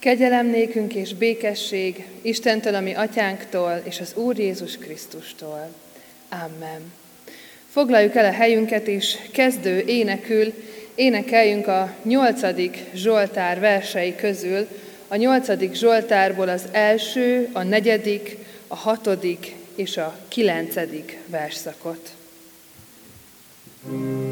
Kegyelem 0.00 0.46
nékünk 0.46 0.94
és 0.94 1.14
békesség 1.14 2.06
Istentől, 2.22 2.74
ami 2.74 2.94
atyánktól, 2.94 3.82
és 3.84 4.00
az 4.00 4.14
Úr 4.16 4.38
Jézus 4.38 4.76
Krisztustól. 4.78 5.74
Amen. 6.28 6.92
Foglaljuk 7.70 8.14
el 8.14 8.24
a 8.24 8.32
helyünket, 8.32 8.86
és 8.86 9.18
kezdő 9.32 9.78
énekül 9.78 10.52
énekeljünk 10.94 11.66
a 11.66 11.94
nyolcadik 12.02 12.78
Zsoltár 12.94 13.60
versei 13.60 14.14
közül, 14.14 14.68
a 15.08 15.16
nyolcadik 15.16 15.74
Zsoltárból 15.74 16.48
az 16.48 16.62
első, 16.72 17.48
a 17.52 17.62
negyedik, 17.62 18.36
a 18.68 18.76
hatodik 18.76 19.54
és 19.74 19.96
a 19.96 20.18
kilencedik 20.28 21.18
versszakot. 21.26 22.10
thank 23.82 24.29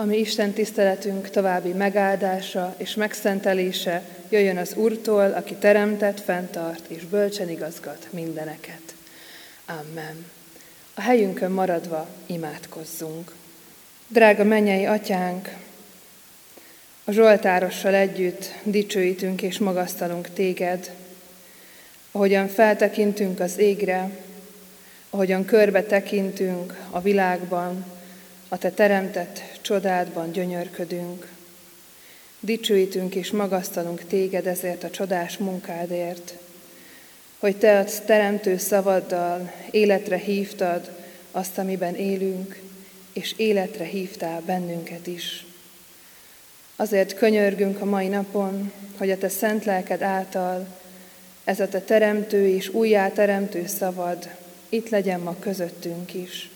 ami 0.00 0.18
Isten 0.18 0.52
tiszteletünk 0.52 1.30
további 1.30 1.72
megáldása 1.72 2.74
és 2.76 2.94
megszentelése 2.94 4.02
jöjjön 4.28 4.56
az 4.56 4.74
Úrtól, 4.74 5.32
aki 5.32 5.54
teremtett, 5.54 6.20
fenntart 6.20 6.90
és 6.90 7.04
bölcsen 7.04 7.48
igazgat 7.48 8.06
mindeneket. 8.10 8.94
Amen. 9.66 10.26
A 10.94 11.00
helyünkön 11.00 11.50
maradva 11.50 12.08
imádkozzunk. 12.26 13.32
Drága 14.08 14.44
mennyei 14.44 14.84
atyánk, 14.84 15.48
a 17.04 17.12
Zsoltárossal 17.12 17.94
együtt 17.94 18.52
dicsőítünk 18.62 19.42
és 19.42 19.58
magasztalunk 19.58 20.28
téged, 20.32 20.90
ahogyan 22.12 22.48
feltekintünk 22.48 23.40
az 23.40 23.58
égre, 23.58 24.10
ahogyan 25.10 25.44
körbe 25.44 25.82
tekintünk 25.82 26.78
a 26.90 27.00
világban, 27.00 27.84
a 28.48 28.58
te 28.58 28.70
teremtett 28.70 29.57
csodádban 29.68 30.32
gyönyörködünk. 30.32 31.28
Dicsőítünk 32.40 33.14
és 33.14 33.30
magasztalunk 33.30 34.04
téged 34.04 34.46
ezért 34.46 34.84
a 34.84 34.90
csodás 34.90 35.38
munkádért, 35.38 36.34
hogy 37.38 37.56
te 37.56 37.78
a 37.78 37.84
teremtő 38.06 38.56
szavaddal 38.56 39.52
életre 39.70 40.16
hívtad 40.16 40.90
azt, 41.30 41.58
amiben 41.58 41.94
élünk, 41.94 42.60
és 43.12 43.34
életre 43.36 43.84
hívtál 43.84 44.40
bennünket 44.40 45.06
is. 45.06 45.46
Azért 46.76 47.14
könyörgünk 47.14 47.80
a 47.80 47.84
mai 47.84 48.08
napon, 48.08 48.72
hogy 48.96 49.10
a 49.10 49.18
te 49.18 49.28
szent 49.28 49.64
lelked 49.64 50.02
által 50.02 50.66
ez 51.44 51.60
a 51.60 51.68
te 51.68 51.80
teremtő 51.80 52.46
és 52.46 52.68
újjáteremtő 52.68 53.66
szavad 53.66 54.34
itt 54.68 54.88
legyen 54.88 55.20
ma 55.20 55.36
közöttünk 55.38 56.14
is 56.14 56.50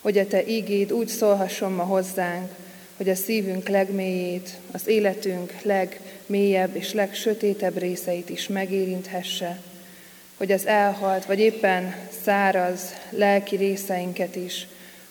hogy 0.00 0.18
a 0.18 0.26
Te 0.26 0.46
ígéd 0.46 0.92
úgy 0.92 1.08
szólhasson 1.08 1.72
ma 1.72 1.82
hozzánk, 1.82 2.50
hogy 2.96 3.08
a 3.08 3.14
szívünk 3.14 3.68
legmélyét, 3.68 4.50
az 4.70 4.86
életünk 4.86 5.52
legmélyebb 5.62 6.76
és 6.76 6.92
legsötétebb 6.92 7.78
részeit 7.78 8.30
is 8.30 8.48
megérinthesse, 8.48 9.60
hogy 10.36 10.52
az 10.52 10.66
elhalt, 10.66 11.24
vagy 11.24 11.38
éppen 11.38 11.96
száraz 12.22 12.80
lelki 13.10 13.56
részeinket 13.56 14.36
is 14.36 14.66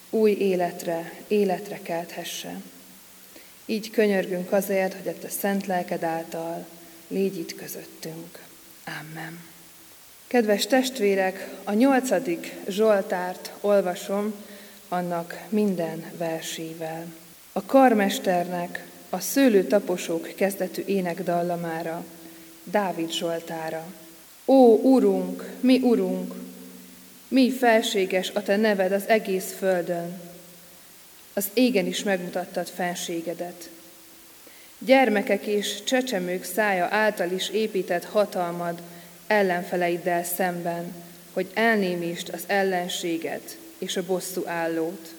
új 0.09 0.31
életre, 0.31 1.13
életre 1.27 1.80
kelthesse. 1.83 2.62
Így 3.65 3.89
könyörgünk 3.91 4.51
azért, 4.51 4.94
hogy 4.94 5.07
a 5.07 5.19
te 5.19 5.30
szent 5.30 5.65
lelked 5.65 6.03
által 6.03 6.65
légy 7.07 7.38
itt 7.38 7.56
közöttünk. 7.56 8.39
Amen. 8.86 9.39
Kedves 10.27 10.65
testvérek, 10.68 11.50
a 11.63 11.74
nyolcadik 11.74 12.56
Zsoltárt 12.68 13.51
olvasom 13.62 14.33
annak 14.89 15.39
minden 15.50 16.12
versével. 16.18 17.06
A 17.51 17.65
karmesternek 17.65 18.86
a 19.09 19.19
szőlőtaposók 19.19 20.31
kezdetű 20.36 20.83
énekdallamára, 20.86 22.06
Dávid 22.63 23.12
Zsoltára. 23.12 23.94
Ó, 24.45 24.75
Urunk, 24.75 25.50
mi 25.59 25.80
Urunk, 25.80 26.33
mi 27.27 27.51
felséges 27.51 28.30
a 28.30 28.44
Te 28.44 28.56
neved 28.56 28.91
az 28.91 29.07
egész 29.07 29.53
földön. 29.57 30.21
Az 31.33 31.50
égen 31.53 31.86
is 31.86 32.03
megmutattad 32.03 32.68
fenségedet. 32.68 33.69
Gyermekek 34.77 35.45
és 35.45 35.83
csecsemők 35.83 36.44
szája 36.44 36.88
által 36.91 37.31
is 37.31 37.50
épített 37.50 38.06
hatalmad 38.06 38.81
ellenfeleiddel 39.27 40.24
szemben, 40.24 40.94
hogy 41.33 41.47
elnémítsd 41.53 42.30
az 42.33 42.44
ellenséget 42.47 43.57
és 43.80 43.98
a 43.98 44.06
bosszú 44.06 44.44
állót. 44.46 45.14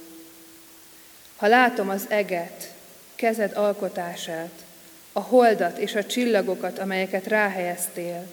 Ha 1.37 1.47
látom 1.47 1.89
az 1.89 2.05
eget, 2.09 2.73
kezed 3.15 3.57
alkotását, 3.57 4.65
a 5.13 5.21
holdat 5.21 5.79
és 5.79 5.95
a 5.95 6.07
csillagokat, 6.07 6.79
amelyeket 6.79 7.27
ráhelyeztél, 7.27 8.27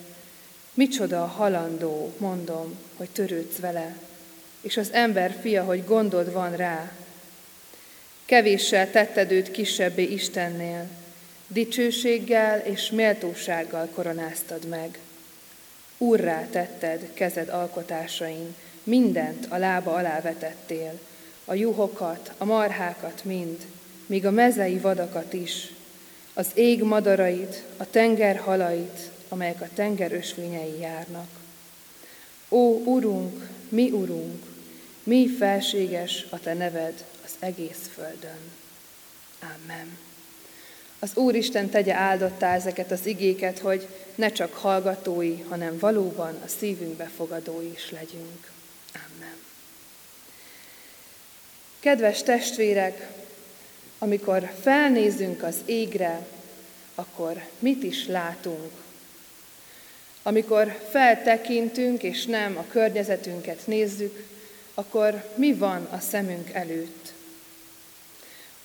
micsoda 0.73 1.23
a 1.23 1.27
halandó, 1.27 2.13
mondom, 2.17 2.77
hogy 2.95 3.09
törődsz 3.09 3.57
vele, 3.57 3.95
és 4.61 4.77
az 4.77 4.91
ember 4.91 5.35
fia, 5.41 5.63
hogy 5.63 5.85
gondod 5.85 6.31
van 6.31 6.55
rá. 6.55 6.91
Kevéssel 8.25 8.91
tetted 8.91 9.31
őt 9.31 9.51
kisebbé 9.51 10.03
Istennél, 10.03 10.87
dicsőséggel 11.47 12.59
és 12.59 12.89
méltósággal 12.89 13.87
koronáztad 13.93 14.65
meg. 14.65 14.99
Úrrá 15.97 16.47
tetted 16.51 17.13
kezed 17.13 17.49
alkotásain, 17.49 18.55
mindent 18.87 19.45
a 19.49 19.57
lába 19.57 19.93
alá 19.93 20.21
vetettél, 20.21 20.99
a 21.45 21.53
juhokat, 21.53 22.31
a 22.37 22.45
marhákat 22.45 23.23
mind, 23.23 23.65
míg 24.05 24.25
a 24.25 24.31
mezei 24.31 24.77
vadakat 24.77 25.33
is, 25.33 25.71
az 26.33 26.47
ég 26.53 26.83
madarait, 26.83 27.63
a 27.77 27.89
tenger 27.89 28.37
halait, 28.37 29.09
amelyek 29.29 29.61
a 29.61 29.69
tenger 29.73 30.11
ösvényei 30.11 30.79
járnak. 30.79 31.29
Ó, 32.49 32.83
Urunk, 32.83 33.47
mi 33.69 33.91
Urunk, 33.91 34.43
mi 35.03 35.27
felséges 35.27 36.25
a 36.29 36.39
Te 36.39 36.53
neved 36.53 37.05
az 37.25 37.31
egész 37.39 37.89
földön. 37.93 38.39
Amen. 39.41 39.97
Az 40.99 41.11
Úristen 41.15 41.69
tegye 41.69 41.93
áldottá 41.93 42.55
ezeket 42.55 42.91
az 42.91 43.05
igéket, 43.05 43.59
hogy 43.59 43.87
ne 44.15 44.31
csak 44.31 44.53
hallgatói, 44.53 45.41
hanem 45.41 45.79
valóban 45.79 46.39
a 46.45 46.47
szívünkbe 46.47 47.09
fogadói 47.15 47.71
is 47.71 47.91
legyünk. 47.91 48.55
Amen. 48.93 49.37
Kedves 51.79 52.23
testvérek, 52.23 53.07
amikor 53.97 54.51
felnézünk 54.61 55.43
az 55.43 55.55
égre, 55.65 56.27
akkor 56.95 57.43
mit 57.59 57.83
is 57.83 58.07
látunk? 58.07 58.71
Amikor 60.23 60.79
feltekintünk, 60.89 62.03
és 62.03 62.25
nem 62.25 62.57
a 62.57 62.65
környezetünket 62.69 63.67
nézzük, 63.67 64.25
akkor 64.73 65.23
mi 65.35 65.53
van 65.53 65.87
a 65.91 65.99
szemünk 65.99 66.49
előtt? 66.53 67.13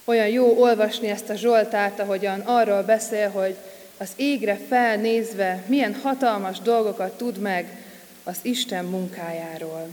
Olyan 0.05 0.29
jó 0.29 0.61
olvasni 0.61 1.09
ezt 1.09 1.29
a 1.29 1.35
Zsoltát, 1.35 2.01
ahogyan 2.01 2.41
arról 2.41 2.83
beszél, 2.83 3.31
hogy 3.31 3.57
az 3.97 4.09
égre 4.17 4.59
felnézve 4.69 5.65
milyen 5.67 5.95
hatalmas 5.95 6.59
dolgokat 6.59 7.17
tud 7.17 7.39
meg 7.39 7.85
az 8.25 8.37
Isten 8.43 8.85
munkájáról. 8.85 9.89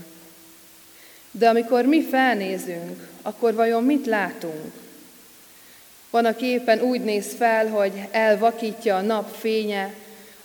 De 1.30 1.48
amikor 1.48 1.84
mi 1.84 2.02
felnézünk, 2.02 3.08
akkor 3.22 3.54
vajon 3.54 3.84
mit 3.84 4.06
látunk? 4.06 4.72
Van, 6.10 6.24
aki 6.24 6.46
éppen 6.46 6.80
úgy 6.80 7.00
néz 7.00 7.34
fel, 7.36 7.68
hogy 7.68 7.92
elvakítja 8.10 8.96
a 8.96 9.00
nap 9.00 9.34
fénye 9.34 9.94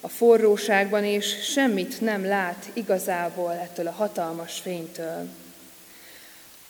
a 0.01 0.07
forróságban, 0.07 1.03
és 1.03 1.51
semmit 1.51 2.01
nem 2.01 2.25
lát 2.25 2.69
igazából 2.73 3.51
ettől 3.51 3.87
a 3.87 3.91
hatalmas 3.91 4.59
fénytől. 4.59 5.29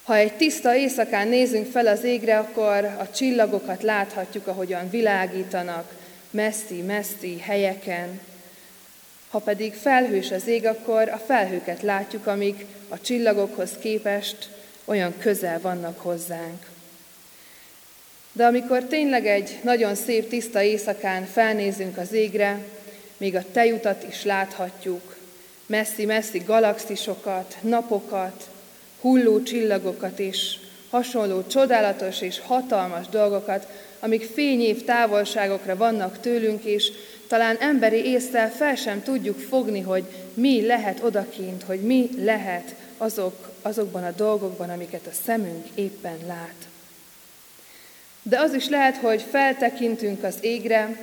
Ha 0.03 0.15
egy 0.15 0.33
tiszta 0.33 0.75
éjszakán 0.75 1.27
nézünk 1.27 1.71
fel 1.71 1.87
az 1.87 2.03
égre, 2.03 2.37
akkor 2.37 2.85
a 2.85 3.09
csillagokat 3.15 3.83
láthatjuk, 3.83 4.47
ahogyan 4.47 4.89
világítanak 4.89 5.93
messzi-messzi 6.29 7.39
helyeken. 7.39 8.19
Ha 9.29 9.39
pedig 9.39 9.73
felhős 9.73 10.31
az 10.31 10.47
ég, 10.47 10.65
akkor 10.65 11.09
a 11.09 11.21
felhőket 11.25 11.81
látjuk, 11.81 12.27
amik 12.27 12.65
a 12.89 13.01
csillagokhoz 13.01 13.69
képest 13.79 14.49
olyan 14.85 15.17
közel 15.17 15.59
vannak 15.61 15.99
hozzánk. 15.99 16.65
De 18.31 18.45
amikor 18.45 18.83
tényleg 18.83 19.27
egy 19.27 19.59
nagyon 19.63 19.95
szép, 19.95 20.29
tiszta 20.29 20.61
éjszakán 20.61 21.25
felnézünk 21.25 21.97
az 21.97 22.11
égre, 22.11 22.59
még 23.17 23.35
a 23.35 23.43
tejutat 23.51 24.05
is 24.09 24.23
láthatjuk, 24.23 25.15
messzi-messzi 25.65 26.39
galaxisokat, 26.45 27.57
napokat, 27.61 28.49
hulló 29.01 29.43
csillagokat 29.43 30.19
és 30.19 30.57
hasonló 30.89 31.47
csodálatos 31.47 32.21
és 32.21 32.39
hatalmas 32.39 33.07
dolgokat, 33.07 33.67
amik 33.99 34.29
fényév 34.33 34.83
távolságokra 34.83 35.75
vannak 35.75 36.19
tőlünk, 36.19 36.63
és 36.63 36.91
talán 37.27 37.57
emberi 37.59 38.05
észre 38.05 38.47
fel 38.47 38.75
sem 38.75 39.03
tudjuk 39.03 39.39
fogni, 39.39 39.81
hogy 39.81 40.03
mi 40.33 40.65
lehet 40.65 41.03
odakint, 41.03 41.63
hogy 41.63 41.81
mi 41.81 42.09
lehet 42.17 42.75
azok, 42.97 43.51
azokban 43.61 44.03
a 44.03 44.11
dolgokban, 44.11 44.69
amiket 44.69 45.07
a 45.07 45.15
szemünk 45.25 45.65
éppen 45.75 46.17
lát. 46.27 46.67
De 48.21 48.39
az 48.39 48.53
is 48.53 48.69
lehet, 48.69 48.97
hogy 48.97 49.21
feltekintünk 49.21 50.23
az 50.23 50.35
égre, 50.41 50.97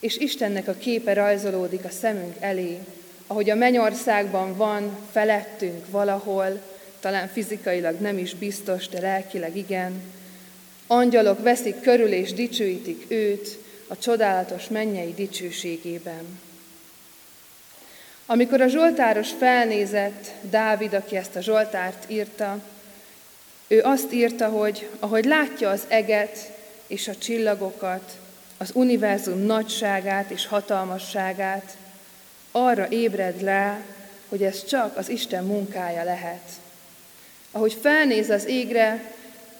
és 0.00 0.16
Istennek 0.16 0.68
a 0.68 0.74
képe 0.78 1.12
rajzolódik 1.12 1.84
a 1.84 1.90
szemünk 1.90 2.34
elé, 2.40 2.78
ahogy 3.26 3.50
a 3.50 3.54
mennyországban 3.54 4.56
van 4.56 4.98
felettünk 5.12 5.90
valahol, 5.90 6.60
talán 7.00 7.28
fizikailag 7.28 8.00
nem 8.00 8.18
is 8.18 8.34
biztos, 8.34 8.88
de 8.88 9.00
lelkileg 9.00 9.56
igen. 9.56 9.92
Angyalok 10.86 11.42
veszik 11.42 11.80
körül 11.80 12.12
és 12.12 12.32
dicsőítik 12.32 13.04
őt 13.08 13.58
a 13.86 13.98
csodálatos 13.98 14.68
mennyei 14.68 15.14
dicsőségében. 15.14 16.40
Amikor 18.26 18.60
a 18.60 18.68
Zsoltáros 18.68 19.30
felnézett, 19.38 20.30
Dávid, 20.40 20.94
aki 20.94 21.16
ezt 21.16 21.36
a 21.36 21.40
Zsoltárt 21.40 22.10
írta, 22.10 22.60
ő 23.66 23.80
azt 23.82 24.12
írta, 24.12 24.48
hogy 24.48 24.88
ahogy 24.98 25.24
látja 25.24 25.70
az 25.70 25.82
eget 25.88 26.52
és 26.86 27.08
a 27.08 27.16
csillagokat, 27.16 28.18
az 28.56 28.70
univerzum 28.74 29.38
nagyságát 29.38 30.30
és 30.30 30.46
hatalmasságát, 30.46 31.76
arra 32.50 32.88
ébred 32.88 33.42
le, 33.42 33.80
hogy 34.28 34.42
ez 34.42 34.64
csak 34.64 34.96
az 34.96 35.08
Isten 35.08 35.44
munkája 35.44 36.04
lehet. 36.04 36.48
Ahogy 37.50 37.78
felnéz 37.80 38.30
az 38.30 38.46
égre, 38.46 39.12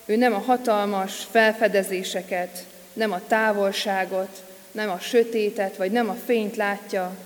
ő 0.04 0.16
nem 0.16 0.35
a 0.35 0.38
hatalmas 0.38 1.26
felfedezéseket, 1.30 2.64
nem 2.96 3.12
a 3.12 3.26
távolságot, 3.26 4.42
nem 4.72 4.90
a 4.90 4.98
sötétet, 4.98 5.76
vagy 5.76 5.90
nem 5.90 6.08
a 6.08 6.16
fényt 6.24 6.56
látja, 6.56 7.16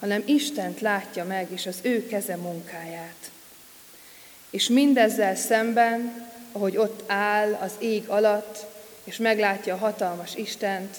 hanem 0.00 0.22
Istent 0.26 0.80
látja 0.80 1.24
meg, 1.24 1.46
és 1.50 1.66
az 1.66 1.78
ő 1.82 2.06
keze 2.06 2.36
munkáját. 2.36 3.30
És 4.50 4.68
mindezzel 4.68 5.34
szemben, 5.34 6.28
ahogy 6.52 6.76
ott 6.76 7.02
áll 7.06 7.58
az 7.60 7.72
ég 7.78 8.08
alatt, 8.08 8.66
és 9.04 9.16
meglátja 9.16 9.74
a 9.74 9.78
hatalmas 9.78 10.34
Istent, 10.34 10.96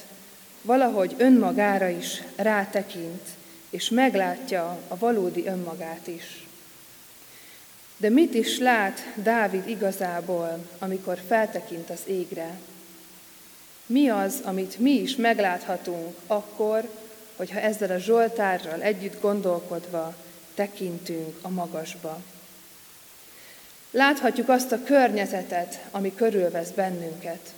valahogy 0.62 1.16
önmagára 1.18 1.88
is 1.88 2.22
rátekint, 2.36 3.28
és 3.70 3.90
meglátja 3.90 4.80
a 4.88 4.98
valódi 4.98 5.46
önmagát 5.46 6.08
is. 6.08 6.48
De 7.98 8.10
mit 8.10 8.34
is 8.34 8.58
lát 8.58 9.06
Dávid 9.16 9.68
igazából, 9.68 10.66
amikor 10.80 11.20
feltekint 11.28 11.90
az 11.90 12.02
égre? 12.06 12.58
Mi 13.94 14.10
az, 14.10 14.42
amit 14.44 14.80
mi 14.80 14.92
is 14.92 15.16
megláthatunk 15.16 16.16
akkor, 16.28 16.90
hogyha 17.36 17.60
ezzel 17.60 17.92
a 17.92 17.98
Zsoltárral 17.98 18.82
együtt 18.82 19.22
gondolkodva 19.22 20.16
tekintünk 20.56 21.38
a 21.42 21.50
magasba? 21.50 22.20
Láthatjuk 23.92 24.50
azt 24.50 24.72
a 24.72 24.84
környezetet, 24.84 25.80
ami 25.92 26.16
körülvesz 26.16 26.70
bennünket. 26.70 27.54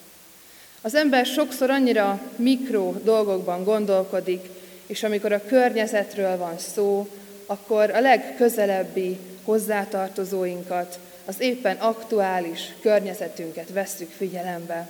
Az 0.81 0.95
ember 0.95 1.25
sokszor 1.25 1.69
annyira 1.69 2.21
mikro 2.35 2.93
dolgokban 3.03 3.63
gondolkodik, 3.63 4.49
és 4.85 5.03
amikor 5.03 5.31
a 5.31 5.45
környezetről 5.45 6.37
van 6.37 6.57
szó, 6.57 7.09
akkor 7.45 7.89
a 7.89 7.99
legközelebbi 7.99 9.19
hozzátartozóinkat, 9.43 10.99
az 11.25 11.39
éppen 11.39 11.75
aktuális 11.75 12.73
környezetünket 12.81 13.69
vesszük 13.69 14.09
figyelembe. 14.09 14.87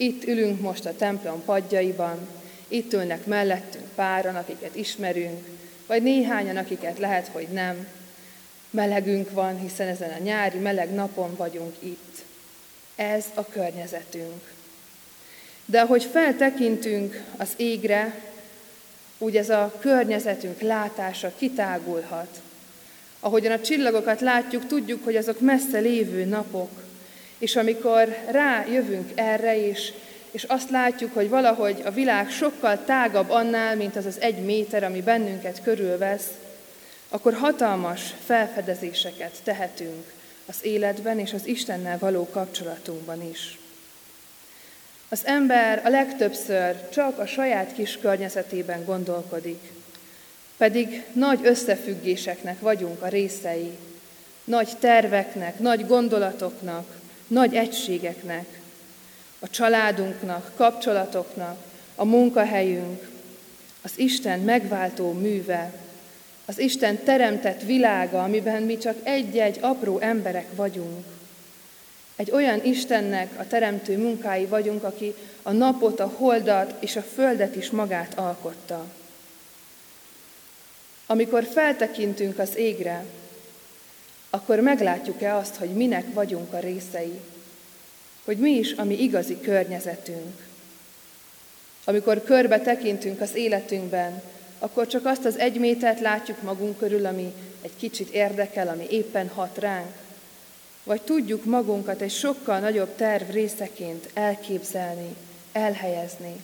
Itt 0.00 0.24
ülünk 0.24 0.60
most 0.60 0.86
a 0.86 0.96
templom 0.96 1.44
padjaiban, 1.44 2.28
itt 2.68 2.92
ülnek 2.92 3.26
mellettünk 3.26 3.88
páran, 3.94 4.36
akiket 4.36 4.76
ismerünk, 4.76 5.46
vagy 5.86 6.02
néhányan, 6.02 6.56
akiket 6.56 6.98
lehet, 6.98 7.28
hogy 7.28 7.48
nem. 7.48 7.86
Melegünk 8.70 9.30
van, 9.30 9.58
hiszen 9.58 9.88
ezen 9.88 10.10
a 10.10 10.22
nyári 10.22 10.58
meleg 10.58 10.94
napon 10.94 11.36
vagyunk 11.36 11.74
itt. 11.78 12.24
Ez 12.96 13.24
a 13.34 13.44
környezetünk. 13.44 14.52
De 15.64 15.80
ahogy 15.80 16.04
feltekintünk 16.04 17.24
az 17.36 17.48
égre, 17.56 18.20
úgy 19.18 19.36
ez 19.36 19.50
a 19.50 19.74
környezetünk 19.78 20.60
látása 20.60 21.32
kitágulhat. 21.38 22.40
Ahogyan 23.20 23.52
a 23.52 23.60
csillagokat 23.60 24.20
látjuk, 24.20 24.66
tudjuk, 24.66 25.04
hogy 25.04 25.16
azok 25.16 25.40
messze 25.40 25.78
lévő 25.78 26.24
napok, 26.24 26.87
és 27.38 27.56
amikor 27.56 28.16
rájövünk 28.30 29.10
erre 29.14 29.56
is, 29.56 29.92
és 30.30 30.44
azt 30.44 30.70
látjuk, 30.70 31.14
hogy 31.14 31.28
valahogy 31.28 31.82
a 31.84 31.90
világ 31.90 32.30
sokkal 32.30 32.84
tágabb 32.84 33.30
annál, 33.30 33.76
mint 33.76 33.96
az 33.96 34.06
az 34.06 34.20
egy 34.20 34.44
méter, 34.44 34.84
ami 34.84 35.02
bennünket 35.02 35.62
körülvesz, 35.62 36.28
akkor 37.08 37.34
hatalmas 37.34 38.14
felfedezéseket 38.24 39.32
tehetünk 39.44 40.12
az 40.46 40.56
életben 40.62 41.18
és 41.18 41.32
az 41.32 41.46
Istennel 41.46 41.98
való 41.98 42.28
kapcsolatunkban 42.30 43.30
is. 43.30 43.58
Az 45.08 45.20
ember 45.24 45.82
a 45.84 45.88
legtöbbször 45.88 46.88
csak 46.88 47.18
a 47.18 47.26
saját 47.26 47.72
kis 47.72 47.98
környezetében 48.00 48.84
gondolkodik, 48.84 49.70
pedig 50.56 51.04
nagy 51.12 51.40
összefüggéseknek 51.42 52.60
vagyunk 52.60 53.02
a 53.02 53.08
részei, 53.08 53.78
nagy 54.44 54.68
terveknek, 54.78 55.58
nagy 55.58 55.86
gondolatoknak, 55.86 56.96
nagy 57.28 57.54
egységeknek, 57.54 58.60
a 59.38 59.50
családunknak, 59.50 60.52
kapcsolatoknak, 60.56 61.62
a 61.94 62.04
munkahelyünk, 62.04 63.08
az 63.82 63.92
Isten 63.96 64.40
megváltó 64.40 65.12
műve, 65.12 65.72
az 66.44 66.58
Isten 66.58 67.02
teremtett 67.04 67.62
világa, 67.62 68.22
amiben 68.22 68.62
mi 68.62 68.78
csak 68.78 68.96
egy-egy 69.02 69.58
apró 69.60 69.98
emberek 69.98 70.46
vagyunk. 70.54 71.04
Egy 72.16 72.30
olyan 72.30 72.64
Istennek 72.64 73.38
a 73.38 73.46
teremtő 73.46 73.98
munkái 73.98 74.46
vagyunk, 74.46 74.84
aki 74.84 75.14
a 75.42 75.52
napot, 75.52 76.00
a 76.00 76.12
holdat 76.16 76.74
és 76.82 76.96
a 76.96 77.02
földet 77.02 77.56
is 77.56 77.70
magát 77.70 78.18
alkotta. 78.18 78.84
Amikor 81.06 81.44
feltekintünk 81.44 82.38
az 82.38 82.56
égre, 82.56 83.04
akkor 84.30 84.60
meglátjuk-e 84.60 85.34
azt, 85.34 85.56
hogy 85.56 85.68
minek 85.68 86.14
vagyunk 86.14 86.52
a 86.52 86.58
részei, 86.58 87.20
hogy 88.24 88.36
mi 88.36 88.50
is 88.50 88.72
a 88.72 88.84
mi 88.84 89.02
igazi 89.02 89.40
környezetünk. 89.40 90.46
Amikor 91.84 92.24
körbe 92.24 92.60
tekintünk 92.60 93.20
az 93.20 93.34
életünkben, 93.34 94.22
akkor 94.58 94.86
csak 94.86 95.06
azt 95.06 95.24
az 95.24 95.38
egy 95.38 95.58
métert 95.58 96.00
látjuk 96.00 96.42
magunk 96.42 96.78
körül, 96.78 97.06
ami 97.06 97.32
egy 97.62 97.76
kicsit 97.76 98.08
érdekel, 98.08 98.68
ami 98.68 98.86
éppen 98.90 99.28
hat 99.28 99.58
ránk, 99.58 99.92
vagy 100.84 101.02
tudjuk 101.02 101.44
magunkat 101.44 102.00
egy 102.00 102.10
sokkal 102.10 102.58
nagyobb 102.58 102.94
terv 102.96 103.30
részeként 103.30 104.10
elképzelni, 104.14 105.16
elhelyezni. 105.52 106.40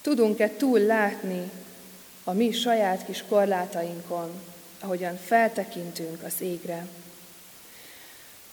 Tudunk-e 0.00 0.50
túl 0.56 0.78
látni 0.78 1.50
a 2.24 2.32
mi 2.32 2.52
saját 2.52 3.04
kis 3.04 3.24
korlátainkon, 3.28 4.30
ahogyan 4.80 5.18
feltekintünk 5.24 6.22
az 6.22 6.34
égre. 6.38 6.86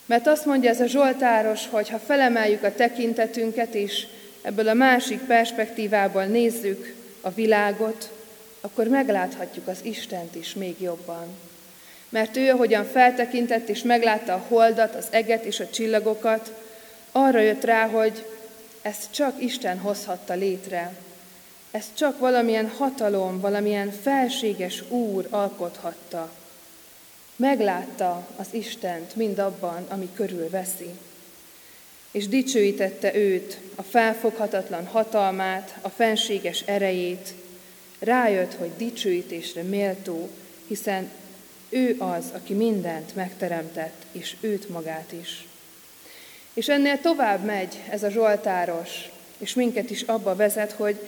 Mert 0.06 0.28
azt 0.28 0.46
mondja 0.46 0.70
ez 0.70 0.82
a 0.82 0.86
Zsoltáros, 0.86 1.68
hogy 1.68 1.90
ha 1.90 2.00
felemeljük 2.00 2.64
a 2.64 2.76
tekintetünket, 2.76 3.74
és 3.74 4.08
ebből 4.42 4.68
a 4.68 4.74
másik 4.74 5.20
perspektívából 5.20 6.26
nézzük 6.26 6.96
a 7.22 7.30
világot, 7.30 8.12
akkor 8.62 8.88
megláthatjuk 8.88 9.68
az 9.68 9.80
Istent 9.82 10.36
is 10.36 10.54
még 10.54 10.82
jobban. 10.82 11.26
Mert 12.10 12.38
ő, 12.38 12.50
ahogyan 12.50 12.86
feltekintett 12.86 13.70
és 13.70 13.82
meglátta 13.82 14.34
a 14.34 14.46
holdat, 14.48 14.96
az 14.96 15.08
eget 15.10 15.44
és 15.44 15.60
a 15.60 15.70
csillagokat, 15.70 16.54
arra 17.12 17.40
jött 17.40 17.64
rá, 17.64 17.88
hogy 17.88 18.26
ezt 18.82 19.12
csak 19.12 19.42
Isten 19.42 19.78
hozhatta 19.78 20.34
létre. 20.34 20.92
Ezt 21.76 21.96
csak 21.96 22.20
valamilyen 22.20 22.70
hatalom, 22.70 23.40
valamilyen 23.40 23.92
felséges 23.92 24.84
úr 24.90 25.28
alkothatta. 25.30 26.32
Meglátta 27.36 28.28
az 28.36 28.48
Istent 28.52 29.16
mindabban, 29.16 29.86
ami 29.90 30.10
körül 30.14 30.50
veszi. 30.50 30.90
És 32.12 32.28
dicsőítette 32.28 33.16
őt, 33.16 33.60
a 33.76 33.82
felfoghatatlan 33.82 34.86
hatalmát, 34.86 35.78
a 35.82 35.90
fenséges 35.90 36.62
erejét. 36.62 37.34
Rájött, 38.00 38.54
hogy 38.54 38.72
dicsőítésre 38.78 39.62
méltó, 39.62 40.30
hiszen 40.68 41.10
ő 41.70 41.96
az, 42.00 42.26
aki 42.34 42.54
mindent 42.54 43.16
megteremtett, 43.16 44.06
és 44.12 44.36
őt 44.40 44.70
magát 44.70 45.12
is. 45.22 45.48
És 46.54 46.68
ennél 46.68 47.00
tovább 47.00 47.44
megy 47.44 47.80
ez 47.90 48.04
a 48.04 48.10
Zsoltáros, 48.10 49.10
és 49.38 49.54
minket 49.54 49.90
is 49.90 50.02
abba 50.02 50.36
vezet, 50.36 50.72
hogy 50.72 51.00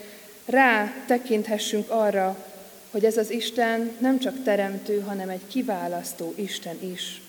rá 0.47 0.93
tekinthessünk 1.07 1.89
arra, 1.89 2.45
hogy 2.91 3.05
ez 3.05 3.17
az 3.17 3.29
Isten 3.29 3.91
nem 3.99 4.19
csak 4.19 4.43
teremtő, 4.43 4.99
hanem 4.99 5.29
egy 5.29 5.47
kiválasztó 5.47 6.33
Isten 6.35 6.77
is. 6.93 7.21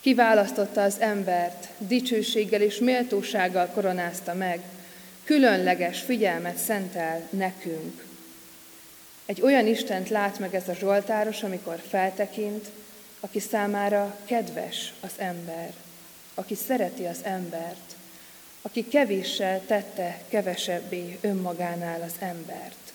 Kiválasztotta 0.00 0.82
az 0.82 0.96
embert, 0.98 1.68
dicsőséggel 1.78 2.60
és 2.60 2.78
méltósággal 2.78 3.66
koronázta 3.66 4.34
meg, 4.34 4.60
különleges 5.24 6.00
figyelmet 6.00 6.56
szentel 6.56 7.28
nekünk. 7.30 8.04
Egy 9.26 9.42
olyan 9.42 9.66
Istent 9.66 10.08
lát 10.08 10.38
meg 10.38 10.54
ez 10.54 10.68
a 10.68 10.74
Zsoltáros, 10.74 11.42
amikor 11.42 11.82
feltekint, 11.88 12.66
aki 13.20 13.40
számára 13.40 14.16
kedves 14.24 14.92
az 15.00 15.12
ember, 15.16 15.72
aki 16.34 16.54
szereti 16.54 17.04
az 17.04 17.18
embert, 17.22 17.96
aki 18.62 18.88
kevéssel 18.88 19.62
tette 19.66 20.22
kevesebbé 20.28 21.18
önmagánál 21.20 22.02
az 22.02 22.14
embert. 22.18 22.92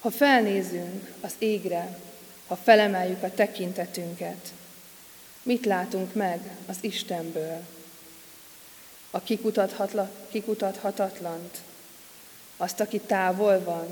Ha 0.00 0.10
felnézünk 0.10 1.12
az 1.20 1.34
égre, 1.38 1.98
ha 2.46 2.56
felemeljük 2.56 3.22
a 3.22 3.34
tekintetünket, 3.34 4.52
mit 5.42 5.64
látunk 5.64 6.14
meg 6.14 6.40
az 6.66 6.76
Istenből? 6.80 7.60
A 9.10 9.20
kikutathatatlant, 10.30 11.58
azt, 12.56 12.80
aki 12.80 12.98
távol 12.98 13.64
van, 13.64 13.86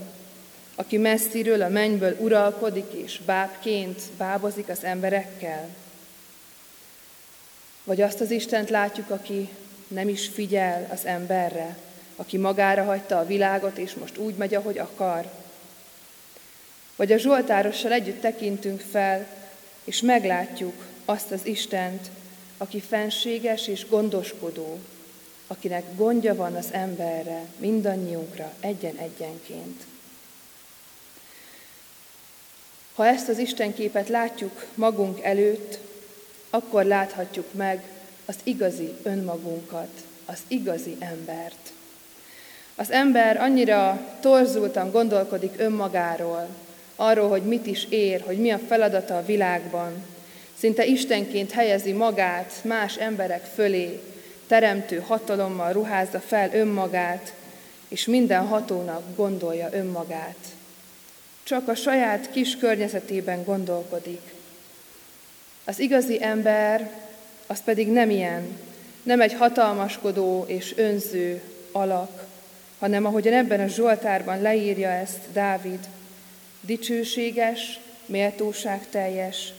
aki 0.74 0.96
messziről 0.96 1.62
a 1.62 1.68
mennyből 1.68 2.16
uralkodik 2.18 2.92
és 2.92 3.18
bábként 3.18 4.02
bábozik 4.16 4.68
az 4.68 4.84
emberekkel? 4.84 5.68
Vagy 7.84 8.00
azt 8.00 8.20
az 8.20 8.30
Istent 8.30 8.70
látjuk, 8.70 9.10
aki 9.10 9.48
nem 9.88 10.08
is 10.08 10.28
figyel 10.28 10.88
az 10.90 11.04
emberre, 11.04 11.76
aki 12.16 12.36
magára 12.36 12.84
hagyta 12.84 13.18
a 13.18 13.26
világot, 13.26 13.78
és 13.78 13.94
most 13.94 14.18
úgy 14.18 14.34
megy, 14.34 14.54
ahogy 14.54 14.78
akar? 14.78 15.30
Vagy 16.96 17.12
a 17.12 17.18
Zsoltárossal 17.18 17.92
együtt 17.92 18.20
tekintünk 18.20 18.80
fel, 18.80 19.26
és 19.84 20.00
meglátjuk 20.00 20.86
azt 21.04 21.30
az 21.30 21.46
Istent, 21.46 22.10
aki 22.58 22.80
fenséges 22.80 23.68
és 23.68 23.88
gondoskodó, 23.88 24.78
akinek 25.46 25.84
gondja 25.96 26.34
van 26.34 26.54
az 26.54 26.66
emberre, 26.70 27.44
mindannyiunkra, 27.56 28.52
egyen-egyenként. 28.60 29.82
Ha 32.94 33.06
ezt 33.06 33.28
az 33.28 33.38
Istenképet 33.38 34.08
látjuk 34.08 34.66
magunk 34.74 35.22
előtt, 35.22 35.78
akkor 36.54 36.84
láthatjuk 36.84 37.52
meg 37.52 37.82
az 38.24 38.34
igazi 38.42 38.94
önmagunkat, 39.02 39.90
az 40.24 40.38
igazi 40.48 40.96
embert. 40.98 41.72
Az 42.74 42.90
ember 42.90 43.36
annyira 43.36 44.00
torzultan 44.20 44.90
gondolkodik 44.90 45.54
önmagáról, 45.56 46.48
arról, 46.96 47.28
hogy 47.28 47.42
mit 47.42 47.66
is 47.66 47.86
ér, 47.88 48.22
hogy 48.26 48.38
mi 48.38 48.50
a 48.50 48.58
feladata 48.58 49.16
a 49.16 49.24
világban, 49.24 49.92
szinte 50.58 50.84
Istenként 50.84 51.50
helyezi 51.50 51.92
magát 51.92 52.52
más 52.64 52.96
emberek 52.96 53.44
fölé, 53.54 54.00
teremtő 54.46 54.98
hatalommal 54.98 55.72
ruházza 55.72 56.20
fel 56.20 56.50
önmagát, 56.54 57.32
és 57.88 58.06
minden 58.06 58.46
hatónak 58.46 59.02
gondolja 59.16 59.68
önmagát. 59.72 60.36
Csak 61.42 61.68
a 61.68 61.74
saját 61.74 62.30
kis 62.30 62.56
környezetében 62.56 63.44
gondolkodik. 63.44 64.20
Az 65.64 65.78
igazi 65.78 66.22
ember 66.22 66.90
az 67.46 67.62
pedig 67.64 67.88
nem 67.88 68.10
ilyen, 68.10 68.58
nem 69.02 69.20
egy 69.20 69.32
hatalmaskodó 69.32 70.44
és 70.46 70.76
önző 70.76 71.42
alak, 71.72 72.26
hanem 72.78 73.06
ahogyan 73.06 73.32
ebben 73.32 73.60
a 73.60 73.66
Zsoltárban 73.66 74.42
leírja 74.42 74.88
ezt 74.88 75.18
Dávid, 75.32 75.78
dicsőséges, 76.60 77.80
méltóságteljes, 78.06 79.52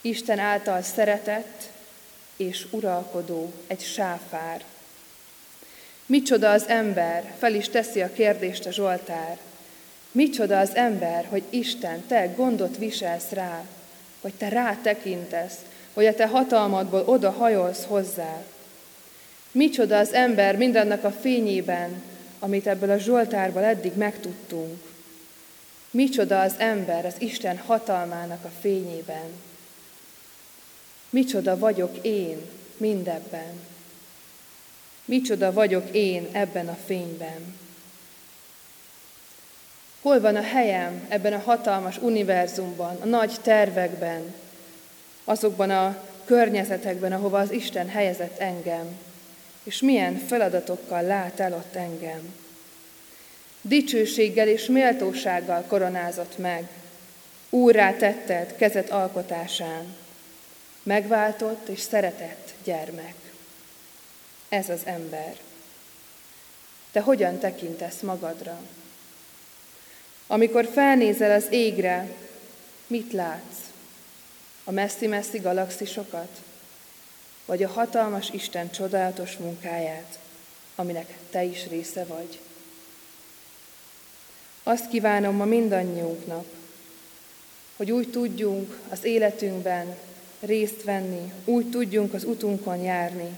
Isten 0.00 0.38
által 0.38 0.82
szeretett 0.82 1.70
és 2.36 2.66
uralkodó 2.70 3.52
egy 3.66 3.80
sáfár. 3.80 4.64
Micsoda 6.06 6.50
az 6.50 6.68
ember, 6.68 7.34
fel 7.38 7.54
is 7.54 7.68
teszi 7.68 8.00
a 8.00 8.12
kérdést 8.12 8.66
a 8.66 8.70
Zsoltár. 8.70 9.38
Micsoda 10.12 10.58
az 10.58 10.74
ember, 10.74 11.26
hogy 11.28 11.42
Isten, 11.50 12.06
te 12.06 12.26
gondot 12.26 12.76
viselsz 12.76 13.30
rá, 13.30 13.64
hogy 14.22 14.34
te 14.34 14.48
rátekintesz, 14.48 15.56
hogy 15.92 16.06
a 16.06 16.14
te 16.14 16.26
hatalmadból 16.26 17.02
oda 17.06 17.30
hajolsz 17.30 17.84
hozzá. 17.84 18.42
Micsoda 19.52 19.98
az 19.98 20.12
ember 20.12 20.56
mindannak 20.56 21.04
a 21.04 21.10
fényében, 21.10 22.02
amit 22.38 22.66
ebből 22.66 22.90
a 22.90 22.98
Zsoltárból 22.98 23.62
eddig 23.62 23.92
megtudtunk. 23.96 24.82
Micsoda 25.90 26.40
az 26.40 26.54
ember 26.58 27.06
az 27.06 27.14
Isten 27.18 27.58
hatalmának 27.58 28.44
a 28.44 28.50
fényében. 28.60 29.26
Micsoda 31.10 31.58
vagyok 31.58 31.96
én 32.02 32.36
mindebben. 32.76 33.60
Micsoda 35.04 35.52
vagyok 35.52 35.94
én 35.94 36.28
ebben 36.32 36.68
a 36.68 36.78
fényben. 36.86 37.61
Hol 40.02 40.20
van 40.20 40.36
a 40.36 40.42
helyem 40.42 41.06
ebben 41.08 41.32
a 41.32 41.38
hatalmas 41.38 41.98
univerzumban, 41.98 42.96
a 43.00 43.06
nagy 43.06 43.36
tervekben, 43.42 44.34
azokban 45.24 45.70
a 45.70 46.04
környezetekben, 46.24 47.12
ahova 47.12 47.38
az 47.38 47.50
Isten 47.50 47.88
helyezett 47.88 48.38
engem, 48.38 48.98
és 49.62 49.80
milyen 49.80 50.16
feladatokkal 50.16 51.02
lát 51.02 51.40
el 51.40 51.52
ott 51.52 51.74
engem. 51.74 52.34
Dicsőséggel 53.60 54.48
és 54.48 54.66
méltósággal 54.66 55.64
koronázott 55.66 56.38
meg, 56.38 56.68
úrrá 57.50 57.92
tetted 57.92 58.56
kezet 58.56 58.90
alkotásán, 58.90 59.96
megváltott 60.82 61.68
és 61.68 61.80
szeretett 61.80 62.52
gyermek. 62.64 63.14
Ez 64.48 64.68
az 64.68 64.80
ember. 64.84 65.36
Te 66.92 67.00
hogyan 67.00 67.38
tekintesz 67.38 68.00
magadra? 68.00 68.60
Amikor 70.32 70.68
felnézel 70.72 71.30
az 71.30 71.46
égre, 71.50 72.08
mit 72.86 73.12
látsz? 73.12 73.58
A 74.64 74.70
messzi-messzi 74.70 75.38
galaxisokat? 75.38 76.40
Vagy 77.44 77.62
a 77.62 77.68
hatalmas 77.68 78.30
Isten 78.30 78.70
csodálatos 78.70 79.36
munkáját, 79.36 80.18
aminek 80.74 81.18
te 81.30 81.44
is 81.44 81.66
része 81.68 82.04
vagy? 82.04 82.38
Azt 84.62 84.88
kívánom 84.88 85.36
ma 85.36 85.44
mindannyiunknak, 85.44 86.46
hogy 87.76 87.90
úgy 87.90 88.10
tudjunk 88.10 88.78
az 88.88 89.04
életünkben 89.04 89.96
részt 90.40 90.82
venni, 90.82 91.32
úgy 91.44 91.70
tudjunk 91.70 92.14
az 92.14 92.24
utunkon 92.24 92.76
járni, 92.76 93.36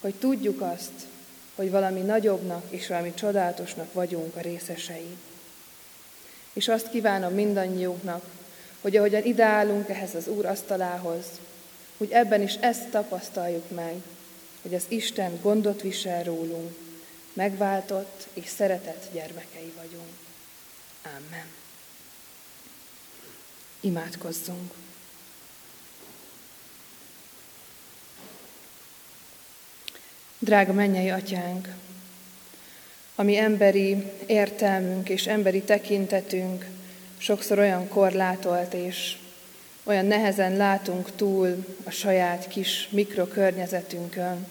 hogy 0.00 0.14
tudjuk 0.14 0.60
azt, 0.60 1.06
hogy 1.54 1.70
valami 1.70 2.00
nagyobbnak 2.00 2.64
és 2.70 2.86
valami 2.86 3.14
csodálatosnak 3.14 3.92
vagyunk 3.92 4.36
a 4.36 4.40
részesei. 4.40 5.16
És 6.58 6.68
azt 6.68 6.90
kívánom 6.90 7.34
mindannyiunknak, 7.34 8.24
hogy 8.80 8.96
ahogyan 8.96 9.24
ideálunk 9.24 9.88
ehhez 9.88 10.14
az 10.14 10.28
Úr 10.28 10.46
asztalához, 10.46 11.24
hogy 11.96 12.10
ebben 12.10 12.42
is 12.42 12.54
ezt 12.54 12.88
tapasztaljuk 12.88 13.70
meg, 13.70 13.94
hogy 14.62 14.74
az 14.74 14.84
Isten 14.88 15.38
gondot 15.42 15.82
visel 15.82 16.22
rólunk, 16.22 16.76
megváltott 17.32 18.26
és 18.32 18.48
szeretett 18.48 19.12
gyermekei 19.12 19.72
vagyunk. 19.76 20.12
Amen. 21.02 21.46
Imádkozzunk. 23.80 24.72
Drága 30.38 30.72
mennyei 30.72 31.10
atyánk, 31.10 31.68
ami 33.20 33.36
emberi 33.36 34.04
értelmünk 34.26 35.08
és 35.08 35.26
emberi 35.26 35.62
tekintetünk 35.62 36.66
sokszor 37.16 37.58
olyan 37.58 37.88
korlátolt, 37.88 38.74
és 38.74 39.16
olyan 39.84 40.06
nehezen 40.06 40.56
látunk 40.56 41.16
túl 41.16 41.64
a 41.84 41.90
saját 41.90 42.48
kis 42.48 42.88
mikrokörnyezetünkön, 42.90 44.46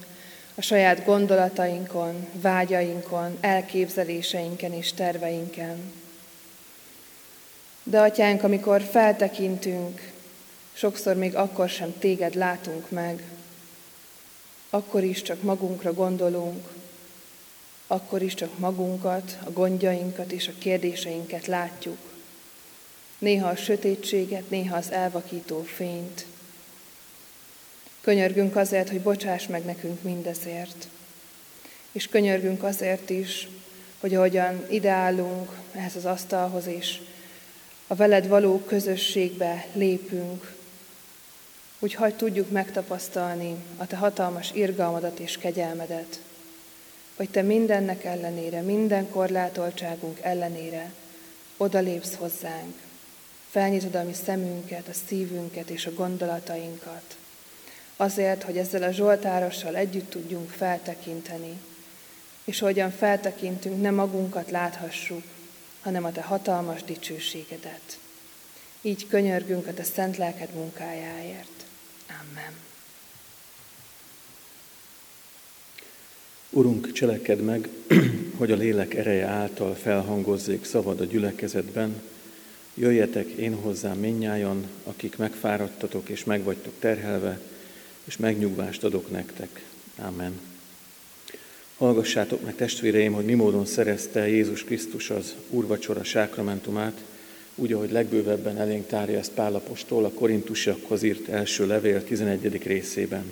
a 0.56 0.62
saját 0.62 1.06
gondolatainkon, 1.06 2.28
vágyainkon, 2.42 3.38
elképzeléseinken 3.42 4.74
és 4.74 4.94
terveinken. 4.94 5.94
De 7.84 8.00
atyánk, 8.00 8.44
amikor 8.44 8.82
feltekintünk, 8.82 10.12
sokszor 10.74 11.16
még 11.16 11.36
akkor 11.36 11.70
sem 11.70 11.94
téged 12.00 12.36
látunk 12.36 12.90
meg, 12.90 13.24
akkor 14.70 15.04
is 15.04 15.22
csak 15.22 15.42
magunkra 15.42 15.94
gondolunk, 15.94 16.77
akkor 17.88 18.22
is 18.22 18.34
csak 18.34 18.60
magunkat, 18.60 19.38
a 19.44 19.52
gondjainkat 19.52 20.32
és 20.32 20.48
a 20.48 20.58
kérdéseinket 20.58 21.46
látjuk. 21.46 21.98
Néha 23.18 23.48
a 23.48 23.56
sötétséget, 23.56 24.50
néha 24.50 24.76
az 24.76 24.92
elvakító 24.92 25.62
fényt. 25.62 26.26
Könyörgünk 28.02 28.56
azért, 28.56 28.90
hogy 28.90 29.02
bocsáss 29.02 29.48
meg 29.48 29.66
nekünk 29.66 30.04
mindezért. 30.04 30.88
És 31.92 32.08
könyörgünk 32.08 32.64
azért 32.64 33.10
is, 33.10 33.48
hogy 34.00 34.16
ahogyan 34.16 34.66
ideálunk 34.70 35.52
ehhez 35.72 35.96
az 35.96 36.06
asztalhoz 36.06 36.68
is, 36.68 37.02
a 37.88 37.96
veled 37.96 38.28
való 38.28 38.60
közösségbe 38.60 39.66
lépünk, 39.74 40.56
úgy 41.80 41.94
hagyd 41.94 42.16
tudjuk 42.16 42.50
megtapasztalni 42.50 43.56
a 43.78 43.88
Te 43.88 43.96
hatalmas 43.96 44.52
irgalmadat 44.54 45.20
és 45.20 45.38
kegyelmedet, 45.38 46.20
hogy 47.18 47.30
Te 47.30 47.42
mindennek 47.42 48.04
ellenére, 48.04 48.62
minden 48.62 49.10
korlátoltságunk 49.10 50.20
ellenére 50.22 50.92
odalépsz 51.58 52.16
hozzánk, 52.16 52.76
felnyitod 53.50 53.96
a 53.96 54.04
mi 54.04 54.14
szemünket, 54.14 54.88
a 54.88 54.94
szívünket 55.08 55.70
és 55.70 55.86
a 55.86 55.94
gondolatainkat, 55.94 57.18
azért, 57.96 58.44
hogy 58.44 58.58
ezzel 58.58 58.84
a 58.84 58.92
Zsoltárossal 58.92 59.76
együtt 59.76 60.10
tudjunk 60.10 60.50
feltekinteni, 60.50 61.62
és 62.44 62.60
hogyan 62.60 62.92
feltekintünk, 62.92 63.82
ne 63.82 63.92
magunkat 63.92 64.52
láthassuk, 64.52 65.24
hanem 65.82 66.04
a 66.04 66.12
Te 66.12 66.22
hatalmas 66.22 66.84
dicsőségedet. 66.84 68.00
Így 68.82 69.08
könyörgünk 69.08 69.68
a 69.68 69.74
Te 69.74 69.84
szent 69.84 70.18
lelked 70.18 70.54
munkájáért. 70.54 71.66
Amen. 72.08 72.54
Urunk, 76.58 76.92
cseleked 76.92 77.42
meg, 77.42 77.70
hogy 78.38 78.52
a 78.52 78.56
lélek 78.56 78.94
ereje 78.94 79.26
által 79.26 79.76
felhangozzék 79.76 80.66
szavad 80.66 81.00
a 81.00 81.06
gyülekezetben. 81.06 82.02
Jöjjetek 82.74 83.28
én 83.28 83.54
hozzám 83.54 83.98
minnyájan, 83.98 84.68
akik 84.84 85.18
megfáradtatok 85.18 86.10
és 86.10 86.24
megvagytok 86.24 86.74
terhelve, 86.80 87.40
és 88.04 88.18
megnyugvást 88.18 88.84
adok 88.84 89.12
nektek. 89.12 89.66
Amen. 89.98 90.40
Hallgassátok 91.78 92.44
meg 92.44 92.56
testvéreim, 92.56 93.14
hogy 93.14 93.26
mi 93.26 93.34
módon 93.34 93.66
szerezte 93.66 94.28
Jézus 94.28 94.64
Krisztus 94.64 95.10
az 95.10 95.36
úrvacsora 95.50 96.04
sákramentumát, 96.04 97.04
úgy, 97.56 97.74
ahogy 97.74 97.92
legbővebben 97.92 98.58
elénk 98.58 98.88
tárja 98.88 99.18
ezt 99.18 99.32
Pálapostól 99.32 100.06
a 100.06 100.12
korintusiakhoz 100.12 101.04
írt 101.04 101.28
első 101.28 101.68
levél 101.68 102.04
11. 102.04 102.64
részében. 102.64 103.26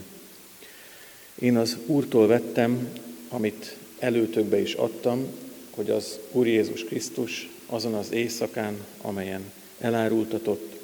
Én 1.39 1.57
az 1.57 1.77
Úrtól 1.85 2.27
vettem, 2.27 2.89
amit 3.29 3.75
előtökbe 3.99 4.59
is 4.61 4.73
adtam, 4.73 5.27
hogy 5.69 5.89
az 5.89 6.19
Úr 6.31 6.47
Jézus 6.47 6.83
Krisztus 6.83 7.49
azon 7.65 7.93
az 7.93 8.11
éjszakán, 8.11 8.85
amelyen 9.01 9.51
elárultatott, 9.79 10.79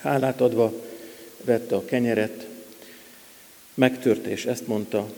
hálát 0.00 0.40
adva 0.40 0.72
vette 1.44 1.74
a 1.74 1.84
kenyeret, 1.84 2.46
megtört 3.74 4.26
és 4.26 4.46
ezt 4.46 4.66
mondta, 4.66 5.12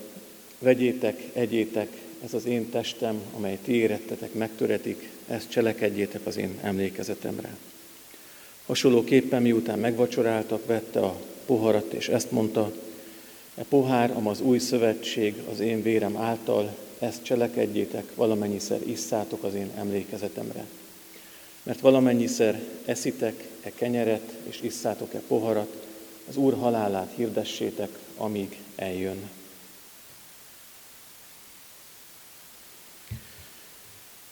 vegyétek, 0.59 1.23
egyétek, 1.33 1.89
ez 2.25 2.35
az 2.35 2.47
én 2.47 2.71
testem, 2.71 3.23
amely 3.37 3.59
ti 3.65 3.73
érettetek, 3.73 4.33
megtöretik, 4.33 5.11
ezt 5.29 5.51
cselekedjétek 5.51 6.27
az 6.27 6.37
én 6.37 6.59
emlékezetemre. 6.63 7.57
Hasonlóképpen 8.67 9.43
miután 9.43 9.79
megvacsoráltak, 9.79 10.67
vette 10.67 11.01
a 11.01 11.21
poharat, 11.47 11.93
és 11.93 12.09
ezt 12.09 12.31
mondta, 12.31 12.73
e 13.57 13.65
pohár, 13.69 14.11
am 14.11 14.27
az 14.27 14.41
új 14.41 14.59
szövetség 14.59 15.35
az 15.51 15.61
én 15.61 15.83
vérem 15.83 16.17
által, 16.17 16.77
ezt 16.99 17.23
cselekedjétek, 17.23 18.15
valamennyiszer 18.15 18.81
isszátok 18.87 19.45
az 19.45 19.55
én 19.55 19.71
emlékezetemre. 19.77 20.65
Mert 21.63 21.81
valamennyiszer 21.81 22.61
eszitek 22.85 23.49
e 23.63 23.73
kenyeret, 23.75 24.33
és 24.43 24.61
isszátok 24.63 25.15
e 25.15 25.21
poharat, 25.29 25.87
az 26.29 26.37
Úr 26.37 26.55
halálát 26.55 27.13
hirdessétek, 27.17 27.89
amíg 28.17 28.59
eljön. 28.77 29.31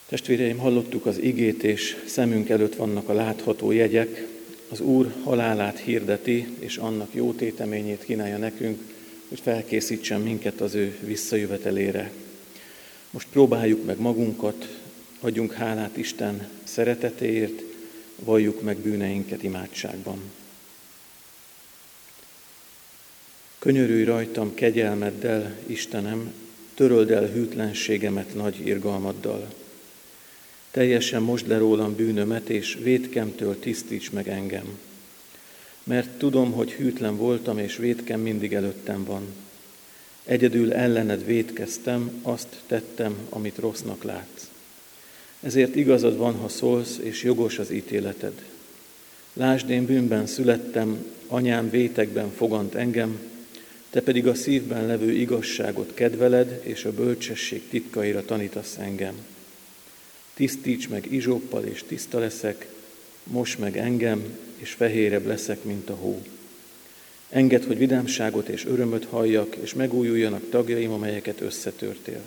Testvéreim, 0.09 0.59
hallottuk 0.59 1.07
az 1.07 1.19
igét, 1.19 1.63
és 1.63 2.05
szemünk 2.07 2.49
előtt 2.49 2.75
vannak 2.75 3.09
a 3.09 3.13
látható 3.13 3.71
jegyek, 3.71 4.27
az 4.69 4.81
Úr 4.81 5.15
halálát 5.25 5.79
hirdeti, 5.79 6.57
és 6.59 6.77
annak 6.77 7.15
jó 7.15 7.33
téteményét 7.33 8.05
kínálja 8.05 8.37
nekünk, 8.37 8.94
hogy 9.35 9.43
felkészítsen 9.43 10.21
minket 10.21 10.61
az 10.61 10.75
ő 10.75 10.99
visszajövetelére. 11.01 12.11
Most 13.11 13.27
próbáljuk 13.33 13.85
meg 13.85 13.99
magunkat, 13.99 14.81
adjunk 15.21 15.53
hálát 15.53 15.97
Isten 15.97 16.49
szeretetéért, 16.65 17.63
valljuk 18.17 18.63
meg 18.63 18.77
bűneinket 18.77 19.43
imádságban. 19.43 20.19
Könyörülj 23.59 24.05
rajtam 24.05 24.55
kegyelmeddel, 24.55 25.57
Istenem, 25.67 26.33
töröld 26.75 27.11
el 27.11 27.27
hűtlenségemet 27.27 28.35
nagy 28.35 28.67
irgalmaddal. 28.67 29.55
Teljesen 30.71 31.23
most 31.23 31.47
le 31.47 31.59
rólam 31.59 31.97
bűnömet, 31.97 32.49
és 32.49 32.79
vétkemtől 32.83 33.59
tisztíts 33.59 34.11
meg 34.11 34.29
engem. 34.29 34.79
Mert 35.85 36.09
tudom, 36.09 36.53
hogy 36.53 36.73
hűtlen 36.73 37.17
voltam, 37.17 37.59
és 37.59 37.77
vétkem 37.77 38.21
mindig 38.21 38.55
előttem 38.55 39.05
van. 39.05 39.23
Egyedül 40.25 40.73
ellened 40.73 41.25
vétkeztem, 41.25 42.11
azt 42.23 42.63
tettem, 42.67 43.17
amit 43.29 43.59
rossznak 43.59 44.03
látsz. 44.03 44.49
Ezért 45.41 45.77
igazad 45.77 46.17
van, 46.17 46.35
ha 46.35 46.49
szólsz, 46.49 46.99
és 47.03 47.23
jogos 47.23 47.59
az 47.59 47.71
ítéleted. 47.71 48.43
Lásd, 49.33 49.71
én 49.71 49.85
bűnben 49.85 50.27
születtem, 50.27 51.07
anyám 51.27 51.71
vétekben 51.71 52.31
fogant 52.31 52.75
engem, 52.75 53.19
te 53.91 54.01
pedig 54.01 54.27
a 54.27 54.35
szívben 54.35 54.87
levő 54.87 55.13
igazságot 55.13 55.95
kedveled, 55.95 56.61
és 56.63 56.85
a 56.85 56.93
bölcsesség 56.93 57.69
titkaira 57.69 58.25
tanítasz 58.25 58.77
engem. 58.79 59.15
Tisztíts 60.35 60.89
meg 60.89 61.13
izsóppal, 61.13 61.65
és 61.65 61.85
tiszta 61.87 62.19
leszek, 62.19 62.69
most 63.23 63.59
meg 63.59 63.77
engem, 63.77 64.39
és 64.57 64.71
fehérebb 64.71 65.27
leszek, 65.27 65.65
mint 65.65 65.91
a 65.91 65.95
hó. 65.95 66.23
Engedd, 67.29 67.67
hogy 67.67 67.79
vidámságot 67.79 68.49
és 68.49 68.65
örömöt 68.65 69.05
halljak, 69.05 69.57
és 69.57 69.75
megújuljanak 69.75 70.49
tagjaim, 70.51 70.93
amelyeket 70.93 71.41
összetörtél. 71.41 72.23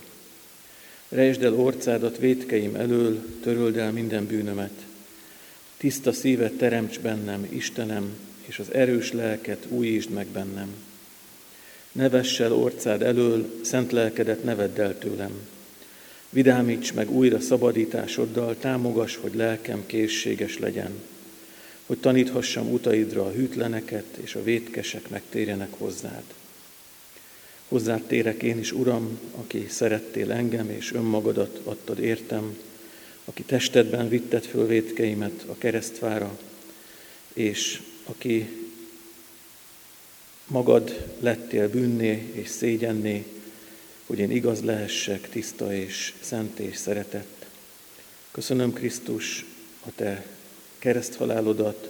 Rejtsd 1.10 1.44
el 1.44 1.54
orcádat 1.54 2.18
vétkeim 2.18 2.76
elől, 2.76 3.40
töröld 3.42 3.78
el 3.78 3.92
minden 3.92 4.26
bűnömet. 4.26 4.86
Tiszta 5.78 6.14
szívet 6.14 6.54
teremts 6.54 7.00
bennem, 7.00 7.48
Istenem, 7.50 8.18
és 8.46 8.60
az 8.60 8.74
erős 8.74 9.12
lelket 9.12 9.66
újítsd 9.70 10.10
meg 10.10 10.28
bennem. 10.28 10.76
Ne 11.92 12.10
vess 12.10 12.40
orcád 12.40 13.02
elől, 13.02 13.60
szent 13.62 13.92
lelkedet 13.92 14.44
ne 14.44 14.56
el 14.76 14.98
tőlem. 14.98 15.32
Vidámíts 16.30 16.94
meg 16.94 17.12
újra 17.12 17.40
szabadításoddal, 17.40 18.56
támogass, 18.60 19.16
hogy 19.16 19.36
lelkem 19.36 19.84
készséges 19.86 20.60
legyen, 20.60 20.92
hogy 21.88 21.98
taníthassam 21.98 22.72
utaidra 22.74 23.26
a 23.26 23.32
hűtleneket, 23.32 24.18
és 24.22 24.36
a 24.36 24.44
vétkesek 24.44 25.10
megtérjenek 25.10 25.74
hozzád. 25.78 26.24
Hozzád 27.68 28.02
térek 28.02 28.44
én 28.44 28.60
is, 28.60 28.72
Uram, 28.72 29.20
aki 29.36 29.66
szerettél 29.70 30.32
engem, 30.32 30.70
és 30.70 30.94
önmagadat 30.94 31.62
adtad 31.64 32.00
értem, 32.00 32.58
aki 33.26 33.44
testedben 33.44 34.10
vitted 34.10 34.44
föl 34.46 34.68
vétkeimet 34.68 35.44
a 35.48 35.58
keresztvára, 35.58 36.40
és 37.34 37.82
aki 38.04 38.50
magad 40.48 41.16
lettél 41.20 41.70
bűnné 41.70 42.32
és 42.32 42.48
szégyenné, 42.50 43.26
hogy 44.06 44.20
én 44.20 44.32
igaz 44.32 44.64
lehessek, 44.64 45.30
tiszta 45.30 45.74
és 45.74 46.14
szent 46.20 46.60
és 46.60 46.78
szeretett. 46.78 47.46
Köszönöm 48.32 48.74
Krisztus 48.74 49.46
a 49.86 49.90
te 49.96 50.26
kereszthalálodat, 50.80 51.90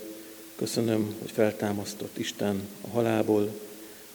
köszönöm, 0.55 1.15
hogy 1.19 1.31
feltámasztott 1.31 2.17
Isten 2.17 2.67
a 2.81 2.87
halálból, 2.87 3.59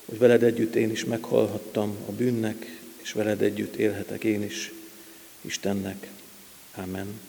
hogy 0.04 0.18
veled 0.18 0.42
együtt 0.42 0.74
én 0.74 0.90
is 0.90 1.04
meghalhattam 1.04 1.96
a 2.08 2.12
bűnnek, 2.12 2.80
és 3.02 3.12
veled 3.12 3.42
együtt 3.42 3.76
élhetek 3.76 4.24
én 4.24 4.42
is 4.42 4.72
Istennek. 5.40 6.10
Amen. 6.74 7.20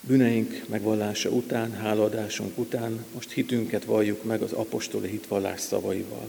Bűneink 0.00 0.64
megvallása 0.68 1.30
után, 1.30 1.72
hálaadásunk 1.72 2.58
után 2.58 3.04
most 3.14 3.30
hitünket 3.30 3.84
valljuk 3.84 4.24
meg 4.24 4.42
az 4.42 4.52
apostoli 4.52 5.08
hitvallás 5.08 5.60
szavaival. 5.60 6.28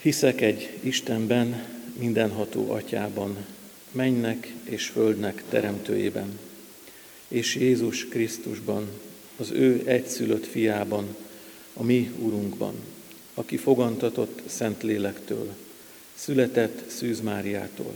Hiszek 0.00 0.40
egy 0.40 0.78
Istenben, 0.80 1.66
mindenható 1.98 2.70
atyában, 2.70 3.46
mennek 3.92 4.54
és 4.62 4.86
földnek 4.86 5.42
teremtőjében, 5.48 6.38
és 7.28 7.54
Jézus 7.54 8.08
Krisztusban, 8.08 8.88
az 9.36 9.50
ő 9.50 9.82
egyszülött 9.84 10.46
fiában, 10.46 11.16
a 11.72 11.82
mi 11.82 12.12
Urunkban, 12.18 12.74
aki 13.34 13.56
fogantatott 13.56 14.42
Szent 14.46 14.82
Lélektől, 14.82 15.54
született 16.14 16.90
Szűz 16.90 17.20
Máriától, 17.20 17.94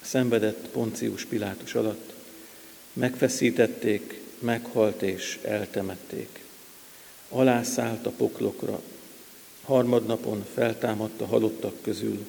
szenvedett 0.00 0.68
Poncius 0.68 1.24
Pilátus 1.24 1.74
alatt, 1.74 2.14
megfeszítették, 2.92 4.20
meghalt 4.38 5.02
és 5.02 5.38
eltemették. 5.42 6.44
Alászállt 7.28 8.06
a 8.06 8.10
poklokra, 8.10 8.82
harmadnapon 9.62 10.44
feltámadt 10.54 11.20
a 11.20 11.26
halottak 11.26 11.82
közül, 11.82 12.26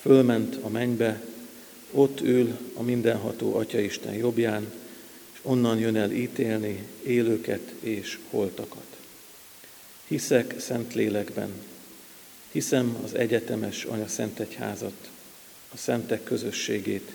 fölment 0.00 0.58
a 0.62 0.68
mennybe, 0.68 1.22
ott 1.92 2.20
ül 2.20 2.58
a 2.74 2.82
mindenható 2.82 3.54
Atyaisten 3.54 4.14
jobbján, 4.14 4.72
és 5.32 5.38
onnan 5.42 5.78
jön 5.78 5.96
el 5.96 6.12
ítélni 6.12 6.86
élőket 7.02 7.72
és 7.80 8.18
holtakat. 8.30 8.96
Hiszek 10.06 10.54
szent 10.60 10.94
lélekben, 10.94 11.50
hiszem 12.52 12.96
az 13.04 13.14
egyetemes 13.14 13.84
Anya 13.84 14.08
Szent 14.08 14.38
Egyházat, 14.38 15.10
a 15.72 15.76
szentek 15.76 16.22
közösségét, 16.22 17.10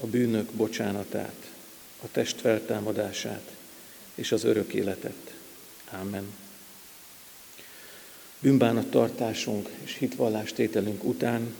a 0.00 0.06
bűnök 0.06 0.50
bocsánatát, 0.50 1.50
a 2.02 2.06
test 2.12 2.40
feltámadását 2.40 3.50
és 4.14 4.32
az 4.32 4.44
örök 4.44 4.72
életet. 4.72 5.34
Amen. 5.90 6.34
Bűnbánat 8.38 8.86
tartásunk 8.86 9.68
és 9.82 9.96
hitvallástételünk 9.98 11.04
után 11.04 11.54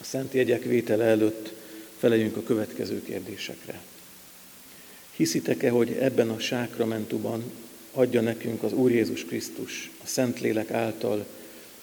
a 0.00 0.04
szent 0.04 0.32
jegyek 0.32 0.64
vétele 0.64 1.04
előtt 1.04 1.52
feleljünk 1.98 2.36
a 2.36 2.42
következő 2.42 3.02
kérdésekre. 3.02 3.80
Hiszitek-e, 5.16 5.70
hogy 5.70 5.92
ebben 5.92 6.28
a 6.28 6.38
sákramentuban 6.38 7.44
adja 7.92 8.20
nekünk 8.20 8.62
az 8.62 8.72
Úr 8.72 8.90
Jézus 8.90 9.24
Krisztus 9.24 9.90
a 10.02 10.06
Szentlélek 10.06 10.70
által 10.70 11.26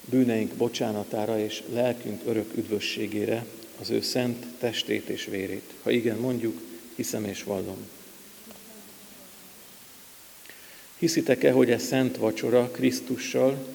bűneink 0.06 0.54
bocsánatára 0.54 1.40
és 1.40 1.64
lelkünk 1.74 2.22
örök 2.26 2.58
üdvösségére 2.58 3.46
az 3.82 3.90
ő 3.90 4.02
szent 4.02 4.46
testét 4.60 5.10
és 5.10 5.26
vérét? 5.26 5.74
Ha 5.84 5.92
igen, 5.92 6.18
mondjuk, 6.18 6.62
hiszem 6.96 7.26
és 7.26 7.44
vallom. 7.44 7.88
Hiszitek-e, 10.98 11.52
hogy 11.52 11.72
ez 11.72 11.84
szent 11.84 12.18
vacsora 12.18 12.70
Krisztussal 12.72 13.68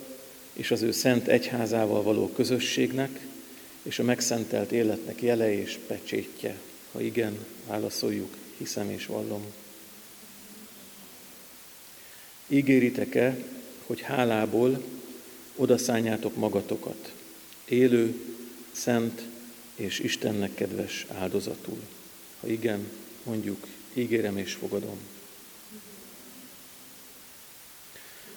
és 0.53 0.71
az 0.71 0.83
ő 0.83 0.91
szent 0.91 1.29
egyházával 1.29 2.03
való 2.03 2.29
közösségnek 2.29 3.21
és 3.89 3.99
a 3.99 4.03
megszentelt 4.03 4.73
életnek 4.73 5.23
jele 5.23 5.53
és 5.53 5.79
pecsétje? 5.87 6.59
Ha 6.93 7.01
igen, 7.01 7.47
válaszoljuk, 7.67 8.37
hiszem 8.57 8.91
és 8.91 9.07
vallom. 9.07 9.45
Ígéritek-e, 12.47 13.37
hogy 13.87 14.01
hálából 14.01 14.83
odaszányátok 15.57 16.37
magatokat, 16.37 17.13
élő, 17.65 18.21
szent 18.73 19.23
és 19.75 19.99
Istennek 19.99 20.55
kedves 20.55 21.07
áldozatul? 21.09 21.81
Ha 22.41 22.49
igen, 22.49 22.91
mondjuk, 23.23 23.67
ígérem 23.93 24.37
és 24.37 24.53
fogadom. 24.53 24.99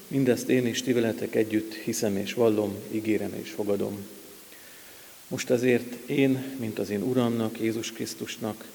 Mindezt 0.08 0.50
én 0.50 0.66
és 0.66 0.82
ti 0.82 0.94
veletek 0.94 1.36
együtt 1.36 1.74
hiszem 1.74 2.18
és 2.18 2.34
vallom, 2.34 2.76
ígérem 2.92 3.34
és 3.34 3.50
fogadom. 3.50 4.08
Most 5.32 5.50
azért 5.50 6.10
én, 6.10 6.56
mint 6.60 6.80
az 6.80 6.90
én 6.90 7.02
Uramnak, 7.02 7.60
Jézus 7.60 7.92
Krisztusnak, 7.92 8.66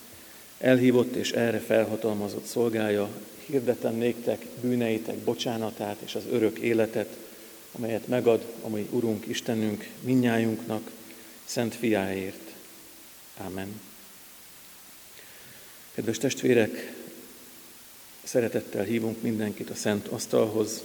elhívott 0.58 1.14
és 1.14 1.32
erre 1.32 1.58
felhatalmazott 1.58 2.44
szolgája, 2.44 3.08
hirdetem 3.46 3.94
néktek 3.94 4.46
bűneitek 4.60 5.16
bocsánatát 5.16 5.96
és 6.04 6.14
az 6.14 6.22
örök 6.30 6.58
életet, 6.58 7.16
amelyet 7.72 8.08
megad 8.08 8.44
a 8.62 8.68
mi 8.68 8.88
Urunk 8.90 9.26
Istenünk 9.26 9.88
minnyájunknak, 10.00 10.90
Szent 11.44 11.74
Fiáért. 11.74 12.52
Amen. 13.36 13.80
Kedves 15.94 16.18
testvérek, 16.18 16.94
szeretettel 18.22 18.84
hívunk 18.84 19.22
mindenkit 19.22 19.70
a 19.70 19.74
Szent 19.74 20.06
Asztalhoz, 20.06 20.82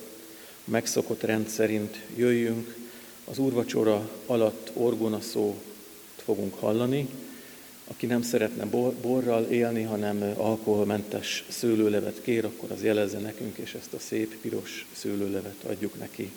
megszokott 0.64 1.22
rend 1.22 1.48
szerint 1.48 2.02
jöjjünk, 2.16 2.81
az 3.26 3.38
úrvacsora 3.38 4.10
alatt 4.26 4.72
orgona 4.74 5.22
szót 5.22 5.64
fogunk 6.16 6.60
hallani, 6.60 7.10
aki 7.88 8.06
nem 8.06 8.22
szeretne 8.22 8.66
borral 9.02 9.44
élni, 9.44 9.84
hanem 9.84 10.34
alkoholmentes 10.38 11.46
szőlőlevet 11.50 12.22
kér, 12.22 12.46
akkor 12.46 12.72
az 12.72 12.84
jelezze 12.84 13.20
nekünk, 13.20 13.58
és 13.58 13.74
ezt 13.74 13.94
a 13.94 14.00
szép 14.00 14.36
piros 14.42 14.86
szőlőlevet 14.92 15.64
adjuk 15.64 16.00
neki. 16.00 16.32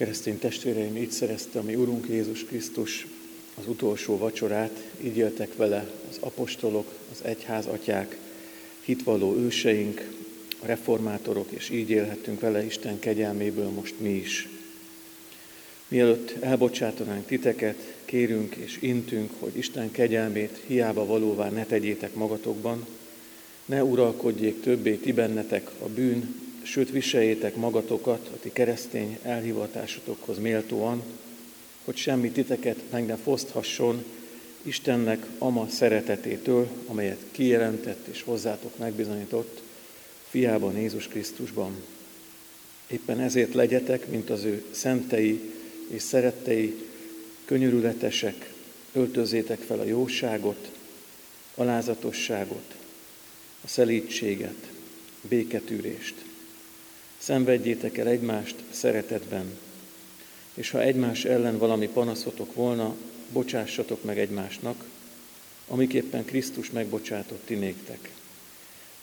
Keresztény 0.00 0.38
testvéreim, 0.38 0.96
így 0.96 1.10
szerezte 1.10 1.58
a 1.58 1.62
mi 1.62 1.74
Urunk 1.74 2.06
Jézus 2.08 2.44
Krisztus 2.44 3.06
az 3.54 3.66
utolsó 3.66 4.18
vacsorát, 4.18 4.82
így 5.00 5.16
éltek 5.16 5.56
vele 5.56 5.90
az 6.10 6.16
apostolok, 6.20 6.94
az 7.12 7.24
egyház 7.24 7.66
atyák, 7.66 8.16
hitvalló 8.80 9.36
őseink, 9.36 10.10
a 10.62 10.66
reformátorok, 10.66 11.50
és 11.50 11.70
így 11.70 11.90
élhettünk 11.90 12.40
vele 12.40 12.64
Isten 12.64 12.98
kegyelméből 12.98 13.68
most 13.68 13.94
mi 13.98 14.08
is. 14.08 14.48
Mielőtt 15.88 16.42
elbocsátanánk 16.42 17.26
titeket, 17.26 17.94
kérünk 18.04 18.54
és 18.54 18.78
intünk, 18.80 19.30
hogy 19.38 19.56
Isten 19.56 19.90
kegyelmét 19.90 20.62
hiába 20.66 21.06
valóvá 21.06 21.50
ne 21.50 21.64
tegyétek 21.64 22.14
magatokban, 22.14 22.86
ne 23.64 23.84
uralkodjék 23.84 24.60
többé 24.60 24.94
ti 24.94 25.12
bennetek 25.12 25.70
a 25.78 25.88
bűn, 25.88 26.49
sőt 26.62 26.90
viseljétek 26.90 27.56
magatokat 27.56 28.30
a 28.34 28.38
ti 28.40 28.52
keresztény 28.52 29.18
elhivatásotokhoz 29.22 30.38
méltóan, 30.38 31.02
hogy 31.84 31.96
semmi 31.96 32.30
titeket 32.30 32.76
meg 32.90 33.06
ne 33.06 33.16
foszthasson 33.16 34.04
Istennek 34.62 35.26
ama 35.38 35.68
szeretetétől, 35.68 36.68
amelyet 36.86 37.24
kijelentett 37.30 38.06
és 38.06 38.22
hozzátok 38.22 38.78
megbizonyított 38.78 39.62
fiában 40.28 40.76
Jézus 40.76 41.08
Krisztusban. 41.08 41.82
Éppen 42.86 43.20
ezért 43.20 43.54
legyetek, 43.54 44.06
mint 44.06 44.30
az 44.30 44.44
ő 44.44 44.64
szentei 44.70 45.40
és 45.88 46.02
szerettei, 46.02 46.88
könyörületesek, 47.44 48.52
öltözétek 48.92 49.58
fel 49.60 49.78
a 49.78 49.84
jóságot, 49.84 50.70
alázatosságot, 51.54 52.74
a 53.64 53.68
szelítséget, 53.68 54.70
béketűrést. 55.28 56.14
Szenvedjétek 57.20 57.98
el 57.98 58.06
egymást 58.06 58.54
szeretetben, 58.70 59.58
és 60.54 60.70
ha 60.70 60.82
egymás 60.82 61.24
ellen 61.24 61.58
valami 61.58 61.88
panaszotok 61.88 62.54
volna, 62.54 62.94
bocsássatok 63.32 64.04
meg 64.04 64.18
egymásnak, 64.18 64.84
amiképpen 65.68 66.24
Krisztus 66.24 66.70
megbocsátott 66.70 67.46
ti 67.46 67.54
néktek. 67.54 68.10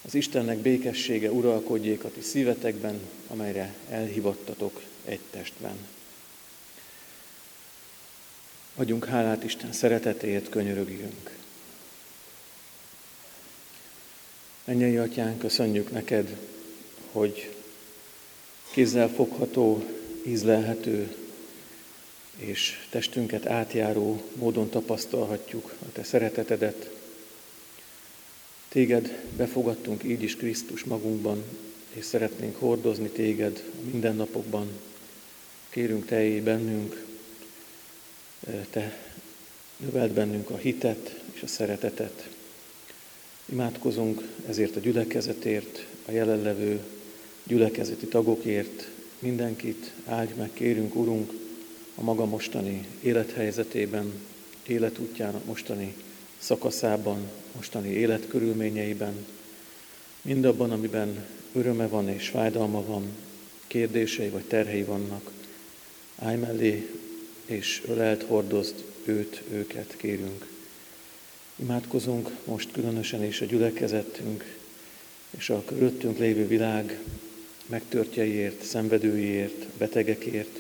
Az 0.02 0.16
Istennek 0.16 0.58
békessége 0.58 1.32
uralkodjék 1.32 2.04
a 2.04 2.12
ti 2.12 2.22
szívetekben, 2.22 3.00
amelyre 3.28 3.74
elhivattatok 3.90 4.82
egy 5.06 5.20
testben. 5.30 5.78
Adjunk 8.76 9.06
hálát 9.06 9.44
Isten 9.44 9.72
szeretetéért, 9.72 10.50
könyörögjünk. 10.50 11.36
Mennyei 14.64 14.98
Atyán, 14.98 15.38
köszönjük 15.38 15.92
neked, 15.92 16.38
hogy 17.12 17.57
kézzel 18.78 19.10
fogható, 19.10 19.84
ízlelhető 20.26 21.16
és 22.36 22.88
testünket 22.90 23.46
átjáró 23.46 24.22
módon 24.34 24.70
tapasztalhatjuk 24.70 25.74
a 25.80 25.92
Te 25.92 26.04
szeretetedet. 26.04 26.90
Téged 28.70 29.24
befogadtunk 29.38 30.04
így 30.04 30.24
is 30.24 30.36
Krisztus 30.36 30.84
magunkban, 30.84 31.44
és 31.94 32.06
szeretnénk 32.06 32.56
hordozni 32.56 33.10
téged 33.10 33.64
a 33.76 33.90
mindennapokban. 33.92 34.68
Kérünk 35.70 36.06
te 36.06 36.42
bennünk, 36.42 37.06
te 38.70 39.00
növeld 39.78 40.12
bennünk 40.12 40.50
a 40.50 40.58
hitet 40.58 41.20
és 41.34 41.42
a 41.42 41.48
szeretetet. 41.48 42.30
Imádkozunk 43.46 44.22
ezért 44.48 44.76
a 44.76 44.80
gyülekezetért, 44.80 45.86
a 46.06 46.12
jelenlevő 46.12 46.82
gyülekezeti 47.48 48.06
tagokért, 48.06 48.90
mindenkit 49.20 49.92
áldj 50.06 50.34
meg, 50.38 50.50
kérünk, 50.54 50.96
Urunk, 50.96 51.32
a 51.96 52.04
maga 52.04 52.26
mostani 52.26 52.88
élethelyzetében, 53.02 54.14
életútján, 54.68 55.42
mostani 55.46 55.94
szakaszában, 56.38 57.30
mostani 57.56 57.90
életkörülményeiben, 57.90 59.26
mindabban, 60.22 60.72
amiben 60.72 61.26
öröme 61.54 61.88
van 61.88 62.10
és 62.10 62.28
fájdalma 62.28 62.86
van, 62.86 63.04
kérdései 63.68 64.30
vagy 64.30 64.44
terhei 64.44 64.84
vannak, 64.84 65.32
állj 66.16 66.38
mellé, 66.38 66.90
és 67.46 67.82
ölelt, 67.86 68.24
hordozd 68.24 68.84
őt, 69.06 69.42
őket, 69.52 69.94
kérünk. 69.98 70.48
Imádkozunk 71.56 72.30
most 72.46 72.72
különösen 72.72 73.24
is 73.24 73.42
a 73.42 73.46
gyülekezetünk 73.46 74.56
és 75.38 75.50
a 75.50 75.64
körülöttünk 75.66 76.18
lévő 76.18 76.48
világ 76.48 77.00
megtörtjeiért, 77.68 78.64
szenvedőiért, 78.64 79.66
betegekért, 79.78 80.60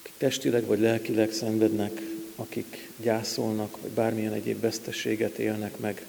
akik 0.00 0.12
testileg 0.16 0.64
vagy 0.64 0.80
lelkileg 0.80 1.32
szenvednek, 1.32 2.00
akik 2.36 2.88
gyászolnak, 2.96 3.80
vagy 3.80 3.90
bármilyen 3.90 4.32
egyéb 4.32 4.60
veszteséget 4.60 5.38
élnek 5.38 5.78
meg. 5.78 6.06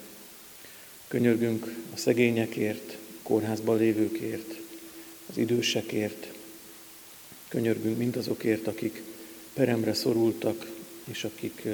Könyörgünk 1.08 1.74
a 1.94 1.96
szegényekért, 1.96 2.96
kórházban 3.22 3.78
lévőkért, 3.78 4.54
az 5.26 5.36
idősekért. 5.36 6.26
Könyörgünk 7.48 7.98
mindazokért, 7.98 8.66
akik 8.66 9.02
peremre 9.54 9.94
szorultak, 9.94 10.70
és 11.04 11.24
akik 11.24 11.66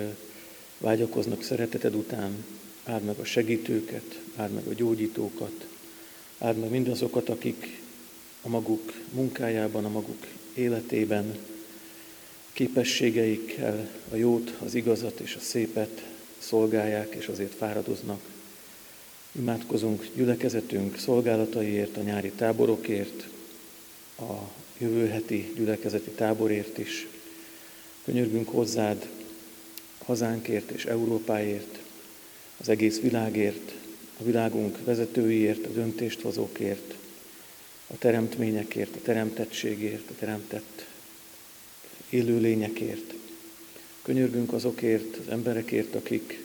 vágyakoznak 0.79 1.43
szereteted 1.43 1.95
után. 1.95 2.45
Áld 2.85 3.03
meg 3.05 3.19
a 3.19 3.25
segítőket, 3.25 4.21
áld 4.37 4.53
meg 4.53 4.67
a 4.67 4.73
gyógyítókat, 4.73 5.67
áld 6.39 6.57
meg 6.57 6.71
mindazokat, 6.71 7.29
akik 7.29 7.80
a 8.43 8.49
maguk 8.49 8.93
munkájában, 9.13 9.85
a 9.85 9.89
maguk 9.89 10.27
életében 10.55 11.39
képességeikkel 12.53 13.89
a 14.13 14.17
jót, 14.17 14.55
az 14.65 14.75
igazat 14.75 15.21
és 15.21 15.35
a 15.35 15.41
szépet 15.41 16.05
szolgálják, 16.39 17.15
és 17.15 17.27
azért 17.27 17.55
fáradoznak. 17.55 18.21
Imádkozunk 19.33 20.07
gyülekezetünk 20.15 20.99
szolgálataiért, 20.99 21.97
a 21.97 22.03
nyári 22.03 22.31
táborokért, 22.31 23.29
a 24.19 24.51
jövő 24.79 25.09
heti 25.09 25.53
gyülekezeti 25.57 26.11
táborért 26.11 26.79
is. 26.79 27.07
Könyörgünk 28.05 28.49
hozzád 28.49 29.09
hazánkért 30.05 30.71
és 30.71 30.85
Európáért, 30.85 31.79
az 32.57 32.69
egész 32.69 33.01
világért, 33.01 33.73
a 34.21 34.23
világunk 34.23 34.85
vezetőiért, 34.85 35.67
a 35.67 35.71
döntést 35.71 36.21
hozókért, 36.21 36.95
a 37.93 37.99
teremtményekért, 37.99 38.97
a 38.97 39.01
teremtettségért, 39.03 40.11
a 40.11 40.15
teremtett 40.19 40.87
élőlényekért. 42.09 43.15
Könyörgünk 44.03 44.53
azokért, 44.53 45.17
az 45.17 45.29
emberekért, 45.29 45.95
akik 45.95 46.45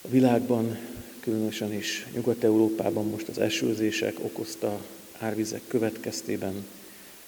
a 0.00 0.08
világban, 0.08 0.78
különösen 1.20 1.72
is 1.72 2.06
Nyugat-Európában 2.12 3.08
most 3.08 3.28
az 3.28 3.38
esőzések 3.38 4.14
okozta 4.20 4.84
árvizek 5.18 5.60
következtében 5.66 6.66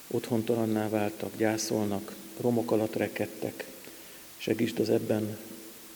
otthontalanná 0.07 0.89
váltak, 0.89 1.37
gyászolnak, 1.37 2.15
romok 2.41 2.71
alatt 2.71 2.95
rekedtek. 2.95 3.65
Segítsd 4.37 4.79
az 4.79 4.89
ebben 4.89 5.37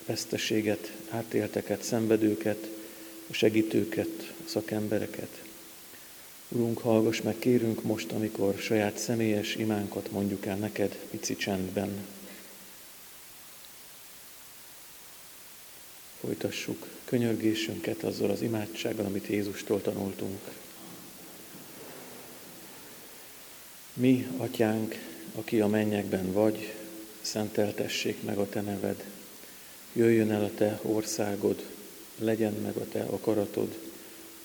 veszteséget, 0.05 0.91
átélteket, 1.09 1.83
szenvedőket, 1.83 2.69
a 3.29 3.33
segítőket, 3.33 4.33
a 4.45 4.49
szakembereket. 4.49 5.42
Urunk, 6.55 6.79
hallgass 6.79 7.21
meg, 7.21 7.39
kérünk 7.39 7.83
most, 7.83 8.11
amikor 8.11 8.57
saját 8.57 8.97
személyes 8.97 9.55
imánkat 9.55 10.11
mondjuk 10.11 10.45
el 10.45 10.55
neked, 10.55 10.95
pici 11.09 11.35
csendben. 11.35 12.07
Folytassuk 16.19 16.87
könyörgésünket 17.05 18.03
azzal 18.03 18.29
az 18.29 18.41
imádsággal, 18.41 19.05
amit 19.05 19.27
Jézustól 19.27 19.81
tanultunk. 19.81 20.39
Mi, 23.93 24.27
atyánk, 24.37 24.95
aki 25.35 25.59
a 25.59 25.67
mennyekben 25.67 26.31
vagy, 26.31 26.73
szenteltessék 27.21 28.23
meg 28.23 28.37
a 28.37 28.49
te 28.49 28.61
neved. 28.61 29.03
Jöjjön 29.93 30.31
el 30.31 30.43
a 30.43 30.51
te 30.55 30.79
országod, 30.81 31.65
legyen 32.17 32.53
meg 32.53 32.75
a 32.75 32.87
te 32.87 33.01
akaratod, 33.01 33.77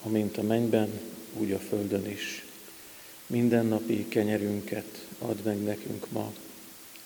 amint 0.02 0.38
a 0.38 0.42
mennyben, 0.42 1.00
úgy 1.38 1.52
a 1.52 1.58
földön 1.58 2.06
is. 2.06 2.44
Mindennapi 3.26 4.08
kenyerünket 4.08 5.06
add 5.18 5.44
meg 5.44 5.62
nekünk 5.62 6.10
ma, 6.10 6.32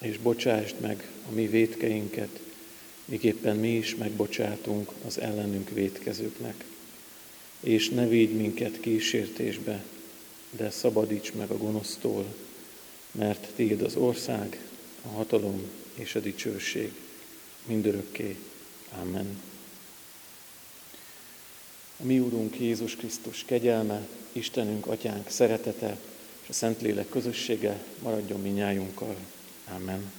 és 0.01 0.18
bocsásd 0.18 0.75
meg 0.81 1.11
a 1.31 1.33
mi 1.33 1.47
vétkeinket, 1.47 2.40
miképpen 3.05 3.57
mi 3.57 3.77
is 3.77 3.97
megbocsátunk 3.97 4.90
az 5.07 5.21
ellenünk 5.21 5.71
vétkezőknek. 5.71 6.64
És 7.61 7.88
ne 7.88 8.07
védj 8.07 8.33
minket 8.33 8.81
kísértésbe, 8.81 9.85
de 10.51 10.71
szabadíts 10.71 11.33
meg 11.33 11.51
a 11.51 11.57
gonosztól, 11.57 12.35
mert 13.11 13.49
Tiéd 13.57 13.83
az 13.83 13.97
ország, 13.97 14.61
a 15.03 15.09
hatalom 15.09 15.62
és 15.95 16.14
a 16.14 16.21
dicsőség 16.21 16.92
mindörökké. 17.66 18.37
Amen. 19.01 19.52
A 22.03 22.05
mi 22.05 22.19
Úrunk 22.19 22.61
Jézus 22.61 22.97
Krisztus 22.97 23.45
kegyelme, 23.45 24.07
Istenünk, 24.33 24.87
Atyánk 24.87 25.29
szeretete 25.29 25.99
és 26.43 26.49
a 26.49 26.53
Szentlélek 26.53 27.09
közössége 27.09 27.85
maradjon 28.03 28.41
minnyájunkkal. 28.41 29.17
Amen. 29.69 30.12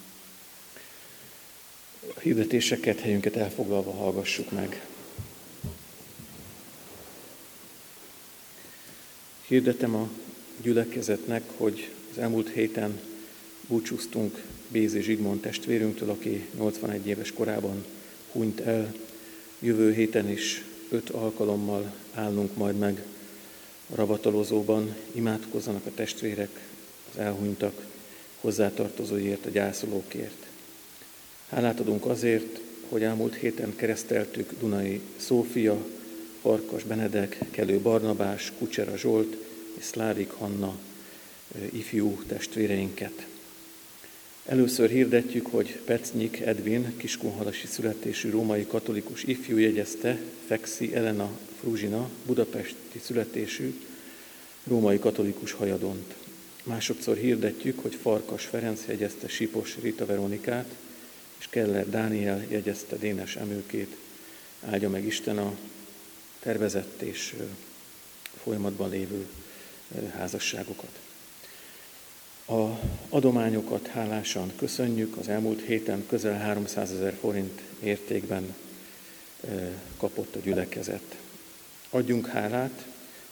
A 2.16 2.20
hirdetéseket, 2.20 3.00
helyünket 3.00 3.36
elfoglalva 3.36 3.92
hallgassuk 3.92 4.52
meg. 4.52 4.86
Hirdetem 9.48 9.96
a 9.96 10.10
gyülekezetnek, 10.62 11.44
hogy 11.58 11.90
az 12.12 12.18
elmúlt 12.18 12.50
héten 12.50 13.00
búcsúztunk 13.68 14.44
Bézi 14.68 15.02
Zsigmond 15.02 15.42
testvérünktől, 15.42 16.10
aki 16.10 16.48
81 16.58 17.08
éves 17.08 17.32
korában 17.32 17.86
hunyt 18.32 18.60
el. 18.60 18.94
Jövő 19.60 19.94
héten 19.94 20.30
is 20.30 20.64
öt 20.94 21.10
alkalommal 21.10 21.94
állnunk 22.14 22.56
majd 22.56 22.78
meg 22.78 23.06
a 23.92 23.96
ravatalozóban, 23.96 24.96
imádkozzanak 25.12 25.86
a 25.86 25.94
testvérek, 25.96 26.68
az 27.12 27.20
elhunytak, 27.20 27.86
hozzátartozóiért, 28.42 29.46
a 29.46 29.50
gyászolókért. 29.50 30.48
Hálát 31.50 31.80
adunk 31.80 32.06
azért, 32.06 32.60
hogy 32.90 33.04
elmúlt 33.04 33.36
héten 33.36 33.76
kereszteltük 33.76 34.54
Dunai 34.60 35.02
Szófia, 35.18 35.86
Farkas 36.42 36.84
Benedek, 36.84 37.38
Kelő 37.52 37.80
Barnabás, 37.80 38.52
Kucsera 38.58 38.98
Zsolt 38.98 39.38
és 39.78 39.84
Szlávik 39.84 40.32
Hanna 40.32 40.78
ifjú 41.72 42.22
testvéreinket. 42.28 43.33
Először 44.46 44.90
hirdetjük, 44.90 45.46
hogy 45.46 45.80
Pecnyik 45.86 46.40
Edvin, 46.40 46.98
kiskunhalasi 46.98 47.68
születésű 47.68 48.30
római 48.30 48.66
katolikus 48.68 49.24
ifjú 49.24 49.58
jegyezte 49.58 50.20
Fexi 50.46 50.96
Elena 50.96 51.40
Fruzsina, 51.60 52.10
budapesti 52.26 53.00
születésű 53.04 53.82
római 54.64 55.00
katolikus 55.00 55.52
hajadont. 55.52 56.14
Másodszor 56.64 57.18
hirdetjük, 57.18 57.80
hogy 57.80 57.96
Farkas 58.02 58.46
Ferenc 58.46 58.82
jegyezte 58.88 59.28
Sipos 59.28 59.78
Rita 59.82 60.06
Veronikát, 60.06 60.76
és 61.40 61.48
Keller 61.50 61.90
Dániel 61.90 62.46
jegyezte 62.50 62.96
Dénes 62.96 63.36
Emőkét. 63.36 63.96
Áldja 64.62 64.90
meg 64.90 65.06
Isten 65.06 65.38
a 65.38 65.58
tervezett 66.40 67.02
és 67.02 67.36
folyamatban 68.44 68.90
lévő 68.90 69.26
házasságokat. 70.18 71.03
A 72.46 72.80
adományokat 73.10 73.88
hálásan 73.88 74.52
köszönjük, 74.56 75.18
az 75.18 75.28
elmúlt 75.28 75.62
héten 75.62 76.06
közel 76.08 76.38
300 76.38 76.92
ezer 76.92 77.14
forint 77.20 77.62
értékben 77.80 78.56
kapott 79.98 80.36
a 80.36 80.40
gyülekezet. 80.40 81.18
Adjunk 81.90 82.28
hálát 82.28 82.86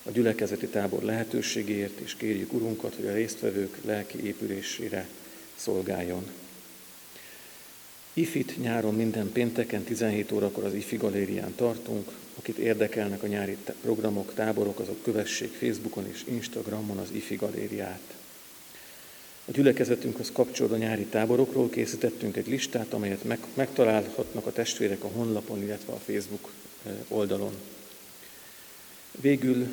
a 0.03 0.11
gyülekezeti 0.11 0.67
tábor 0.67 1.03
lehetőségéért, 1.03 1.99
és 1.99 2.15
kérjük 2.15 2.53
Urunkat, 2.53 2.95
hogy 2.95 3.05
a 3.05 3.13
résztvevők 3.13 3.77
lelki 3.85 4.25
épülésére 4.25 5.07
szolgáljon. 5.55 6.31
Ifit 8.13 8.57
nyáron 8.57 8.95
minden 8.95 9.31
pénteken 9.31 9.83
17 9.83 10.31
órakor 10.31 10.63
az 10.63 10.73
Ifi 10.73 10.97
galérián 10.97 11.55
tartunk, 11.55 12.11
akit 12.37 12.57
érdekelnek 12.57 13.23
a 13.23 13.27
nyári 13.27 13.57
programok, 13.81 14.33
táborok, 14.33 14.79
azok 14.79 15.03
kövessék 15.03 15.53
Facebookon 15.53 16.07
és 16.07 16.23
Instagramon 16.27 16.97
az 16.97 17.11
IFI 17.11 17.35
galériát. 17.35 18.20
A 19.45 19.51
gyülekezetünkhöz 19.51 20.31
kapcsolódó 20.31 20.75
nyári 20.75 21.05
táborokról 21.05 21.69
készítettünk 21.69 22.37
egy 22.37 22.47
listát, 22.47 22.93
amelyet 22.93 23.23
meg, 23.23 23.39
megtalálhatnak 23.53 24.45
a 24.45 24.51
testvérek 24.51 25.03
a 25.03 25.07
honlapon, 25.07 25.61
illetve 25.61 25.93
a 25.93 25.99
Facebook 26.05 26.51
oldalon. 27.07 27.53
Végül 29.21 29.67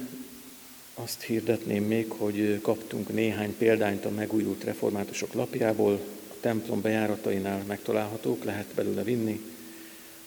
azt 0.94 1.22
hirdetném 1.22 1.84
még, 1.84 2.10
hogy 2.10 2.60
kaptunk 2.60 3.12
néhány 3.12 3.56
példányt 3.56 4.04
a 4.04 4.10
megújult 4.10 4.64
reformátusok 4.64 5.32
lapjából, 5.32 6.00
a 6.28 6.34
templom 6.40 6.80
bejáratainál 6.80 7.64
megtalálhatók, 7.66 8.44
lehet 8.44 8.66
belőle 8.74 9.02
vinni, 9.02 9.40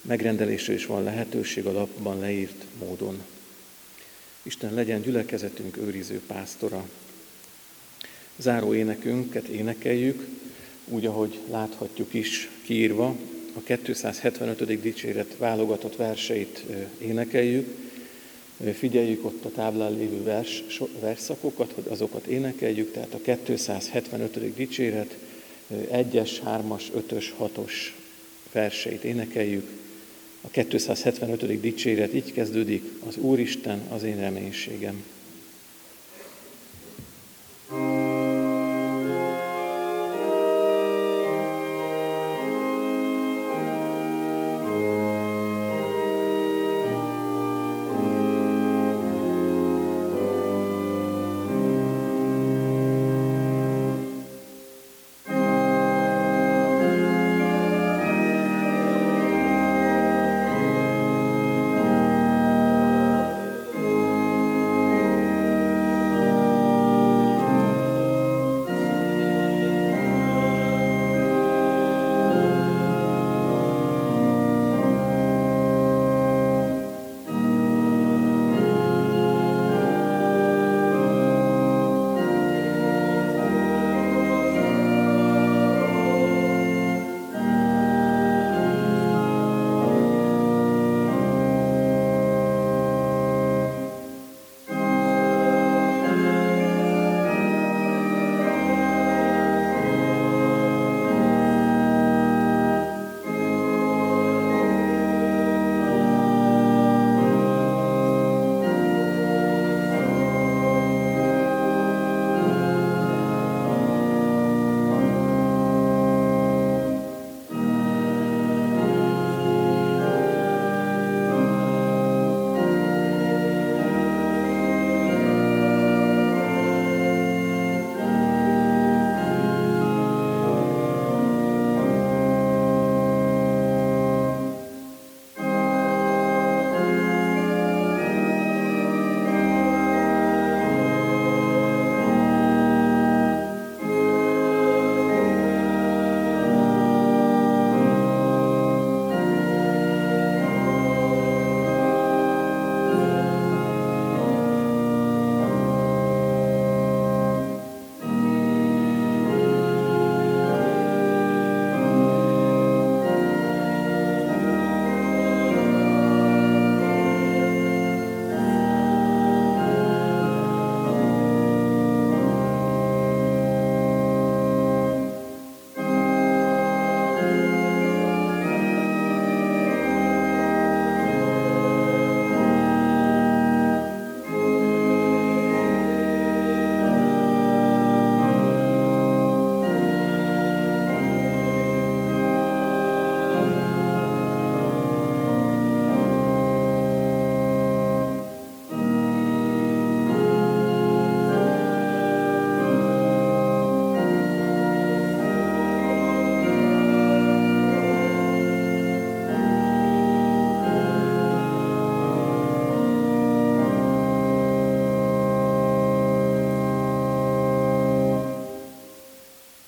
megrendelésre 0.01 0.73
is 0.73 0.85
van 0.85 1.03
lehetőség 1.03 1.65
a 1.65 1.71
lapban 1.71 2.19
leírt 2.19 2.65
módon. 2.79 3.23
Isten 4.43 4.73
legyen 4.73 5.01
gyülekezetünk 5.01 5.77
őriző 5.77 6.21
pásztora. 6.27 6.89
Záró 8.37 8.73
énekünket 8.73 9.47
énekeljük, 9.47 10.27
úgy, 10.85 11.05
ahogy 11.05 11.39
láthatjuk 11.49 12.13
is 12.13 12.49
kiírva, 12.63 13.15
a 13.53 13.59
275. 13.63 14.81
dicséret 14.81 15.35
válogatott 15.37 15.95
verseit 15.95 16.65
énekeljük, 16.97 17.67
figyeljük 18.73 19.25
ott 19.25 19.45
a 19.45 19.51
táblán 19.51 19.93
lévő 19.93 20.23
vers, 20.23 20.63
versszakokat, 20.99 21.71
hogy 21.71 21.85
azokat 21.87 22.25
énekeljük, 22.25 22.91
tehát 22.91 23.13
a 23.13 23.35
275. 23.43 24.53
dicséret 24.53 25.17
1-es, 25.73 26.31
3-as, 26.45 26.83
5-ös, 26.97 27.25
6-os 27.39 27.73
verseit 28.51 29.03
énekeljük. 29.03 29.67
A 30.41 30.49
275. 30.49 31.59
dicséret 31.59 32.13
így 32.13 32.33
kezdődik, 32.33 32.83
az 33.07 33.17
Úristen 33.17 33.81
az 33.89 34.03
én 34.03 34.19
reménységem. 34.19 35.03